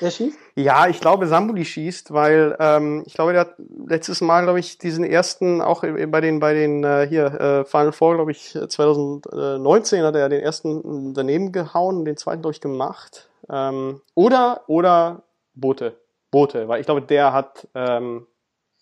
Wer 0.00 0.10
schießt? 0.10 0.38
Ja, 0.56 0.88
ich 0.88 1.00
glaube, 1.00 1.26
Sambuli 1.26 1.64
schießt, 1.64 2.12
weil 2.12 2.56
ähm, 2.58 3.02
ich 3.06 3.14
glaube, 3.14 3.32
der 3.32 3.42
hat 3.42 3.54
letztes 3.86 4.20
Mal, 4.20 4.42
glaube 4.42 4.60
ich, 4.60 4.78
diesen 4.78 5.04
ersten, 5.04 5.60
auch 5.60 5.82
bei 5.82 6.20
den, 6.20 6.40
bei 6.40 6.54
den 6.54 6.84
äh, 6.84 7.06
hier 7.08 7.26
äh, 7.40 7.64
Final 7.64 7.92
Four, 7.92 8.16
glaube 8.16 8.30
ich, 8.32 8.52
2019 8.52 10.02
hat 10.02 10.14
er 10.14 10.28
den 10.28 10.40
ersten 10.40 11.14
daneben 11.14 11.52
gehauen, 11.52 12.04
den 12.04 12.16
zweiten 12.16 12.42
durch 12.42 12.60
gemacht. 12.60 13.28
Ähm, 13.50 14.00
oder 14.14 14.62
oder 14.66 15.22
Bote, 15.54 15.96
Bote, 16.30 16.68
weil 16.68 16.80
ich 16.80 16.86
glaube, 16.86 17.02
der 17.02 17.32
hat, 17.32 17.68
ähm, 17.74 18.26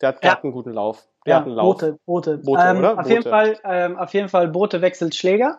der 0.01 0.09
hat, 0.11 0.23
der 0.23 0.33
hat 0.33 0.45
einen 0.45 0.53
guten 0.53 0.73
Lauf. 0.73 1.07
Der 1.27 1.33
ja, 1.33 1.41
hat 1.41 1.47
einen 1.47 1.57
Lauf. 1.57 1.75
Bote, 1.75 1.99
Bote. 2.07 2.39
Bote 2.39 2.63
ähm, 2.63 2.79
oder? 2.79 2.93
Auf 2.93 2.97
Bote. 2.99 3.09
jeden 3.11 3.23
Fall, 3.23 3.59
ähm, 3.65 3.97
auf 3.99 4.15
jeden 4.15 4.29
Fall 4.29 4.49
Bote 4.49 4.81
wechselt 4.81 5.15
Schläger. 5.15 5.59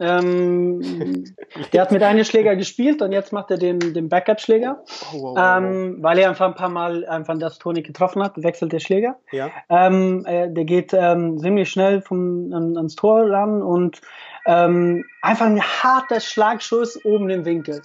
Ähm, 0.00 0.80
der 1.72 1.82
hat 1.82 1.92
mit 1.92 2.02
einem 2.02 2.24
Schläger 2.24 2.56
gespielt 2.56 3.02
und 3.02 3.12
jetzt 3.12 3.32
macht 3.32 3.50
er 3.50 3.58
den, 3.58 3.78
den 3.78 4.08
Backup-Schläger, 4.08 4.84
oh, 5.12 5.22
wow, 5.22 5.36
wow, 5.36 5.38
ähm, 5.38 5.96
weil 6.00 6.18
er 6.18 6.28
einfach 6.28 6.46
ein 6.46 6.54
paar 6.54 6.68
Mal 6.68 7.04
einfach 7.06 7.36
das 7.38 7.58
Tor 7.58 7.72
nicht 7.72 7.86
getroffen 7.86 8.22
hat, 8.22 8.42
wechselt 8.42 8.72
der 8.72 8.80
Schläger. 8.80 9.18
Ja. 9.32 9.50
Ähm, 9.68 10.24
äh, 10.26 10.50
der 10.50 10.64
geht 10.64 10.92
ähm, 10.92 11.38
ziemlich 11.38 11.70
schnell 11.70 12.00
vom, 12.00 12.52
an, 12.52 12.76
ans 12.76 12.94
Tor 12.94 13.28
ran 13.30 13.62
und 13.62 14.00
ähm, 14.46 15.04
einfach 15.20 15.46
ein 15.46 15.62
harter 15.62 16.20
Schlagschuss 16.20 17.04
oben 17.04 17.28
im 17.30 17.44
Winkel. 17.44 17.82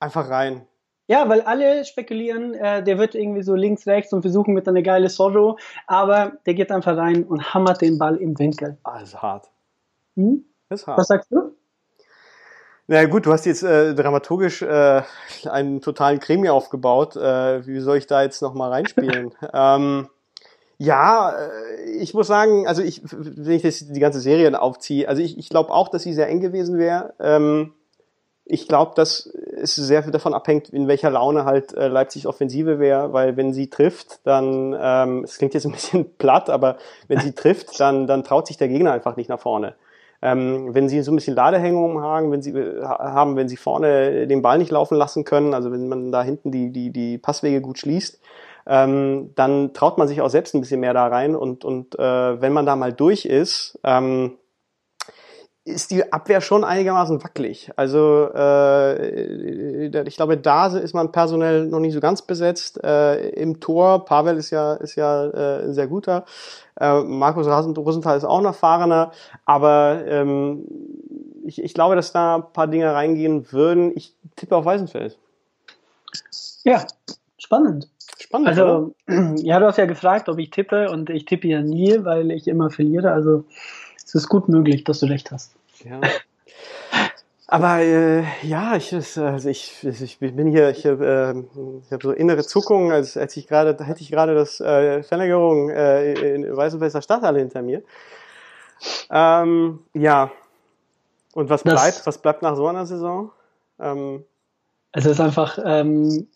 Einfach 0.00 0.28
rein. 0.28 0.66
Ja, 1.06 1.28
weil 1.28 1.42
alle 1.42 1.84
spekulieren, 1.84 2.54
äh, 2.54 2.82
der 2.82 2.98
wird 2.98 3.14
irgendwie 3.14 3.42
so 3.42 3.54
links, 3.54 3.86
rechts 3.86 4.12
und 4.12 4.22
versuchen 4.22 4.54
mit 4.54 4.66
einer 4.66 4.80
geile 4.80 5.10
Sorrow, 5.10 5.60
aber 5.86 6.32
der 6.46 6.54
geht 6.54 6.72
einfach 6.72 6.96
rein 6.96 7.24
und 7.24 7.52
hammert 7.52 7.82
den 7.82 7.98
Ball 7.98 8.16
im 8.16 8.38
Winkel. 8.38 8.78
Also 8.84 9.20
hart. 9.20 9.50
Hm? 10.16 10.44
Was 10.68 11.08
sagst 11.08 11.30
du? 11.30 11.54
Na 12.86 13.04
gut, 13.06 13.24
du 13.24 13.32
hast 13.32 13.46
jetzt 13.46 13.62
äh, 13.62 13.94
dramaturgisch 13.94 14.60
äh, 14.60 15.02
einen 15.46 15.80
totalen 15.80 16.20
Krimi 16.20 16.50
aufgebaut. 16.50 17.16
Äh, 17.16 17.66
wie 17.66 17.80
soll 17.80 17.96
ich 17.96 18.06
da 18.06 18.22
jetzt 18.22 18.42
nochmal 18.42 18.70
reinspielen? 18.70 19.34
ähm, 19.54 20.08
ja, 20.76 21.30
äh, 21.30 21.90
ich 21.92 22.12
muss 22.12 22.26
sagen, 22.26 22.66
also 22.66 22.82
ich, 22.82 23.00
wenn 23.04 23.56
ich 23.56 23.62
jetzt 23.62 23.94
die 23.94 24.00
ganze 24.00 24.20
Serie 24.20 24.60
aufziehe, 24.60 25.08
also 25.08 25.22
ich, 25.22 25.38
ich 25.38 25.48
glaube 25.48 25.70
auch, 25.70 25.88
dass 25.88 26.02
sie 26.02 26.12
sehr 26.12 26.28
eng 26.28 26.40
gewesen 26.40 26.76
wäre. 26.76 27.14
Ähm, 27.20 27.72
ich 28.44 28.68
glaube, 28.68 28.92
dass 28.94 29.26
es 29.26 29.74
sehr 29.74 30.02
viel 30.02 30.12
davon 30.12 30.34
abhängt, 30.34 30.68
in 30.68 30.86
welcher 30.86 31.08
Laune 31.10 31.46
halt 31.46 31.72
äh, 31.72 31.88
Leipzigs 31.88 32.26
Offensive 32.26 32.78
wäre, 32.78 33.14
weil 33.14 33.38
wenn 33.38 33.54
sie 33.54 33.70
trifft, 33.70 34.20
dann, 34.26 34.76
ähm, 34.78 35.24
es 35.24 35.38
klingt 35.38 35.54
jetzt 35.54 35.64
ein 35.64 35.72
bisschen 35.72 36.14
platt, 36.18 36.50
aber 36.50 36.76
wenn 37.08 37.20
sie 37.20 37.32
trifft, 37.32 37.80
dann, 37.80 38.06
dann 38.06 38.24
traut 38.24 38.46
sich 38.46 38.58
der 38.58 38.68
Gegner 38.68 38.92
einfach 38.92 39.16
nicht 39.16 39.30
nach 39.30 39.40
vorne. 39.40 39.74
Ähm, 40.24 40.74
wenn 40.74 40.88
sie 40.88 41.02
so 41.02 41.12
ein 41.12 41.16
bisschen 41.16 41.36
Ladehängung 41.36 42.00
haben, 42.00 42.32
wenn 42.32 42.40
sie 42.40 42.52
äh, 42.52 42.82
haben, 42.82 43.36
wenn 43.36 43.46
sie 43.46 43.58
vorne 43.58 44.26
den 44.26 44.40
Ball 44.40 44.56
nicht 44.56 44.70
laufen 44.70 44.96
lassen 44.96 45.24
können, 45.24 45.52
also 45.52 45.70
wenn 45.70 45.86
man 45.86 46.12
da 46.12 46.22
hinten 46.22 46.50
die, 46.50 46.72
die, 46.72 46.90
die 46.90 47.18
Passwege 47.18 47.60
gut 47.60 47.78
schließt, 47.78 48.20
ähm, 48.66 49.32
dann 49.34 49.74
traut 49.74 49.98
man 49.98 50.08
sich 50.08 50.22
auch 50.22 50.30
selbst 50.30 50.54
ein 50.54 50.62
bisschen 50.62 50.80
mehr 50.80 50.94
da 50.94 51.08
rein 51.08 51.36
und, 51.36 51.66
und 51.66 51.98
äh, 51.98 52.40
wenn 52.40 52.54
man 52.54 52.64
da 52.64 52.74
mal 52.74 52.94
durch 52.94 53.26
ist, 53.26 53.78
ähm, 53.84 54.38
ist 55.64 55.90
die 55.90 56.12
Abwehr 56.12 56.42
schon 56.42 56.62
einigermaßen 56.62 57.22
wackelig. 57.24 57.70
Also 57.76 58.28
äh, 58.34 59.86
ich 60.06 60.16
glaube, 60.16 60.36
da 60.36 60.66
ist 60.66 60.94
man 60.94 61.10
personell 61.10 61.66
noch 61.66 61.80
nicht 61.80 61.94
so 61.94 62.00
ganz 62.00 62.20
besetzt. 62.20 62.82
Äh, 62.84 63.30
Im 63.30 63.60
Tor, 63.60 64.04
Pavel 64.04 64.36
ist 64.36 64.50
ja, 64.50 64.74
ist 64.74 64.96
ja 64.96 65.26
äh, 65.26 65.64
ein 65.64 65.72
sehr 65.72 65.86
guter. 65.86 66.26
Äh, 66.78 67.00
Markus 67.00 67.46
Rosenthal 67.46 68.18
ist 68.18 68.24
auch 68.24 68.40
ein 68.40 68.44
erfahrener. 68.44 69.12
Aber 69.46 70.02
ähm, 70.06 70.66
ich, 71.46 71.62
ich 71.62 71.72
glaube, 71.72 71.96
dass 71.96 72.12
da 72.12 72.36
ein 72.36 72.52
paar 72.52 72.66
Dinge 72.66 72.92
reingehen 72.92 73.50
würden. 73.50 73.92
Ich 73.94 74.14
tippe 74.36 74.56
auf 74.56 74.66
Weißenfeld. 74.66 75.18
Ja, 76.64 76.84
spannend. 77.38 77.88
Spannend. 78.18 78.48
Also, 78.48 78.94
oder? 79.06 79.34
ja, 79.36 79.60
du 79.60 79.66
hast 79.66 79.78
ja 79.78 79.86
gefragt, 79.86 80.28
ob 80.28 80.38
ich 80.38 80.50
tippe 80.50 80.90
und 80.90 81.08
ich 81.08 81.24
tippe 81.24 81.48
ja 81.48 81.62
nie, 81.62 82.04
weil 82.04 82.30
ich 82.32 82.48
immer 82.48 82.68
verliere. 82.70 83.12
Also 83.12 83.44
es 84.14 84.22
ist 84.22 84.28
gut 84.28 84.48
möglich, 84.48 84.84
dass 84.84 85.00
du 85.00 85.06
recht 85.06 85.32
hast. 85.32 85.54
Ja. 85.84 86.00
Aber 87.48 87.80
äh, 87.80 88.24
ja, 88.42 88.76
ich, 88.76 88.94
also 88.94 89.48
ich, 89.48 89.84
ich 89.84 90.18
bin 90.18 90.46
hier, 90.46 90.70
ich, 90.70 90.84
äh, 90.84 90.90
ich 91.32 91.92
habe 91.92 92.02
so 92.02 92.12
innere 92.12 92.44
Zuckungen, 92.44 92.92
als, 92.92 93.16
als 93.16 93.36
ich 93.36 93.48
gerade, 93.48 93.76
hätte 93.84 94.00
ich 94.00 94.10
gerade 94.10 94.34
das 94.34 94.60
äh, 94.60 95.02
Verlängerung 95.02 95.68
äh, 95.68 96.34
in 96.34 96.56
Weißenfelser 96.56 97.02
Stadthalle 97.02 97.40
hinter 97.40 97.62
mir. 97.62 97.82
Ähm, 99.10 99.80
ja. 99.94 100.30
Und 101.32 101.50
was 101.50 101.64
das, 101.64 101.74
bleibt? 101.74 102.06
Was 102.06 102.18
bleibt 102.18 102.42
nach 102.42 102.56
so 102.56 102.68
einer 102.68 102.86
Saison? 102.86 103.32
Ähm, 103.80 104.24
es 104.92 105.06
ist 105.06 105.20
einfach 105.20 105.58
ähm, 105.64 106.28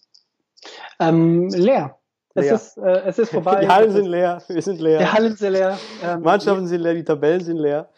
ähm, 0.99 1.49
leer. 1.51 1.97
Es 2.35 2.45
leer. 2.45 2.55
ist, 2.55 2.77
äh, 2.79 3.03
es 3.07 3.19
ist 3.19 3.31
vorbei. 3.31 3.57
Die 3.63 3.69
Hallen 3.69 3.91
sind 3.91 4.07
leer, 4.07 4.43
wir 4.47 4.63
sind 4.63 4.81
leer. 4.81 4.99
Die 4.99 5.07
Hallen 5.07 5.37
sind 5.37 5.53
leer. 5.53 5.79
Ähm, 6.03 6.23
Mannschaften 6.23 6.67
sind 6.67 6.81
leer, 6.81 6.95
die 6.95 7.05
Tabellen 7.05 7.41
sind 7.41 7.59
leer. 7.59 7.89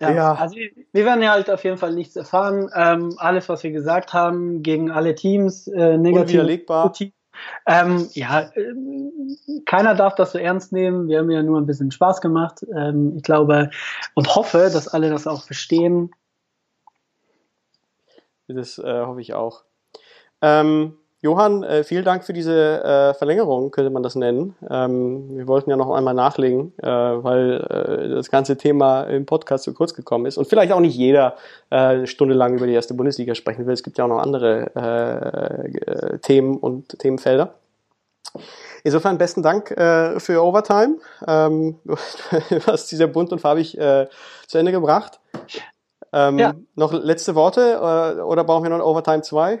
Ja, 0.00 0.12
ja, 0.12 0.34
also 0.34 0.54
wir 0.56 1.04
werden 1.04 1.22
ja 1.22 1.32
halt 1.32 1.50
auf 1.50 1.64
jeden 1.64 1.76
Fall 1.76 1.92
nichts 1.92 2.14
erfahren. 2.14 2.70
Ähm, 2.74 3.14
alles, 3.18 3.48
was 3.48 3.64
wir 3.64 3.72
gesagt 3.72 4.12
haben, 4.12 4.62
gegen 4.62 4.90
alle 4.92 5.14
Teams, 5.14 5.66
äh, 5.66 5.98
negativ. 5.98 6.40
Unwiderlegbar. 6.40 6.92
Ähm, 7.66 8.08
ja, 8.12 8.50
äh, 8.54 8.74
keiner 9.66 9.94
darf 9.94 10.14
das 10.14 10.32
so 10.32 10.38
ernst 10.38 10.72
nehmen. 10.72 11.08
Wir 11.08 11.18
haben 11.18 11.30
ja 11.30 11.42
nur 11.42 11.60
ein 11.60 11.66
bisschen 11.66 11.90
Spaß 11.90 12.20
gemacht. 12.20 12.64
Ähm, 12.74 13.14
ich 13.16 13.22
glaube 13.22 13.70
und 14.14 14.34
hoffe, 14.34 14.70
dass 14.72 14.88
alle 14.88 15.10
das 15.10 15.26
auch 15.26 15.42
verstehen. 15.44 16.10
Das 18.46 18.78
äh, 18.78 19.04
hoffe 19.04 19.20
ich 19.20 19.34
auch. 19.34 19.64
Ähm, 20.40 20.96
Johann, 21.20 21.64
äh, 21.64 21.82
vielen 21.82 22.04
Dank 22.04 22.22
für 22.22 22.32
diese 22.32 22.84
äh, 22.84 23.14
Verlängerung, 23.14 23.72
könnte 23.72 23.90
man 23.90 24.04
das 24.04 24.14
nennen. 24.14 24.54
Ähm, 24.70 25.36
wir 25.36 25.48
wollten 25.48 25.68
ja 25.68 25.76
noch 25.76 25.90
einmal 25.90 26.14
nachlegen, 26.14 26.72
äh, 26.78 26.86
weil 26.86 27.60
äh, 27.68 28.08
das 28.14 28.30
ganze 28.30 28.56
Thema 28.56 29.02
im 29.02 29.26
Podcast 29.26 29.64
zu 29.64 29.74
kurz 29.74 29.94
gekommen 29.94 30.26
ist 30.26 30.38
und 30.38 30.46
vielleicht 30.46 30.70
auch 30.72 30.78
nicht 30.78 30.96
jeder 30.96 31.34
äh, 31.70 31.76
eine 31.76 32.06
Stunde 32.06 32.34
lang 32.34 32.54
über 32.54 32.68
die 32.68 32.72
erste 32.72 32.94
Bundesliga 32.94 33.34
sprechen 33.34 33.66
will. 33.66 33.74
Es 33.74 33.82
gibt 33.82 33.98
ja 33.98 34.04
auch 34.04 34.08
noch 34.08 34.20
andere 34.20 34.74
äh, 34.76 36.18
Themen 36.18 36.56
und 36.56 37.00
Themenfelder. 37.00 37.54
Insofern 38.84 39.18
besten 39.18 39.42
Dank 39.42 39.72
äh, 39.72 40.20
für 40.20 40.44
Overtime. 40.44 40.98
Ähm, 41.26 41.80
du 41.84 42.66
hast 42.66 42.92
dieser 42.92 43.08
bunt 43.08 43.32
und 43.32 43.40
farbig 43.40 43.76
äh, 43.76 44.06
zu 44.46 44.58
Ende 44.58 44.70
gebracht. 44.70 45.18
Ähm, 46.12 46.38
ja. 46.38 46.54
Noch 46.76 46.92
letzte 46.92 47.34
Worte 47.34 47.72
äh, 47.72 48.20
oder 48.20 48.44
brauchen 48.44 48.62
wir 48.62 48.70
noch 48.70 48.84
Overtime 48.84 49.22
2? 49.22 49.60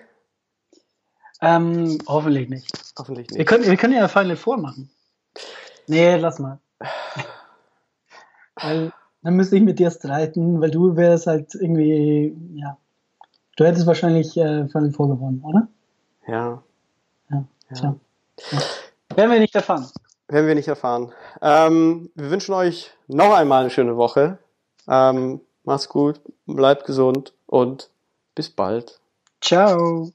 Ähm, 1.40 1.98
hoffentlich 2.06 2.48
nicht. 2.48 2.70
Hoffentlich 2.98 3.28
nicht. 3.30 3.38
Wir 3.38 3.44
können, 3.44 3.64
wir 3.64 3.76
können 3.76 3.94
ja 3.94 4.08
Final 4.08 4.36
vormachen. 4.36 4.90
Nee, 5.86 6.16
lass 6.16 6.38
mal. 6.38 6.58
weil 8.56 8.92
dann 9.22 9.34
müsste 9.34 9.56
ich 9.56 9.62
mit 9.62 9.78
dir 9.78 9.90
streiten, 9.90 10.60
weil 10.60 10.70
du 10.70 10.96
wärst 10.96 11.26
halt 11.26 11.54
irgendwie, 11.54 12.36
ja. 12.54 12.76
Du 13.56 13.64
hättest 13.64 13.86
wahrscheinlich 13.86 14.36
äh, 14.36 14.68
Final 14.68 14.92
Four 14.92 15.08
gewonnen, 15.08 15.42
oder? 15.44 15.68
Ja. 16.26 16.62
Ja, 17.30 17.44
ja. 17.70 17.82
ja. 17.82 17.96
Werden 19.16 19.32
wir 19.32 19.40
nicht 19.40 19.54
erfahren. 19.54 19.88
Werden 20.28 20.46
wir 20.46 20.54
nicht 20.54 20.68
erfahren. 20.68 21.12
Ähm, 21.42 22.10
wir 22.14 22.30
wünschen 22.30 22.54
euch 22.54 22.92
noch 23.08 23.34
einmal 23.34 23.62
eine 23.62 23.70
schöne 23.70 23.96
Woche. 23.96 24.38
Ähm, 24.86 25.40
macht's 25.64 25.88
gut, 25.88 26.20
bleibt 26.46 26.86
gesund 26.86 27.32
und 27.46 27.90
bis 28.34 28.48
bald. 28.50 29.00
Ciao. 29.40 30.12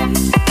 Thank 0.00 0.34
you. 0.36 0.49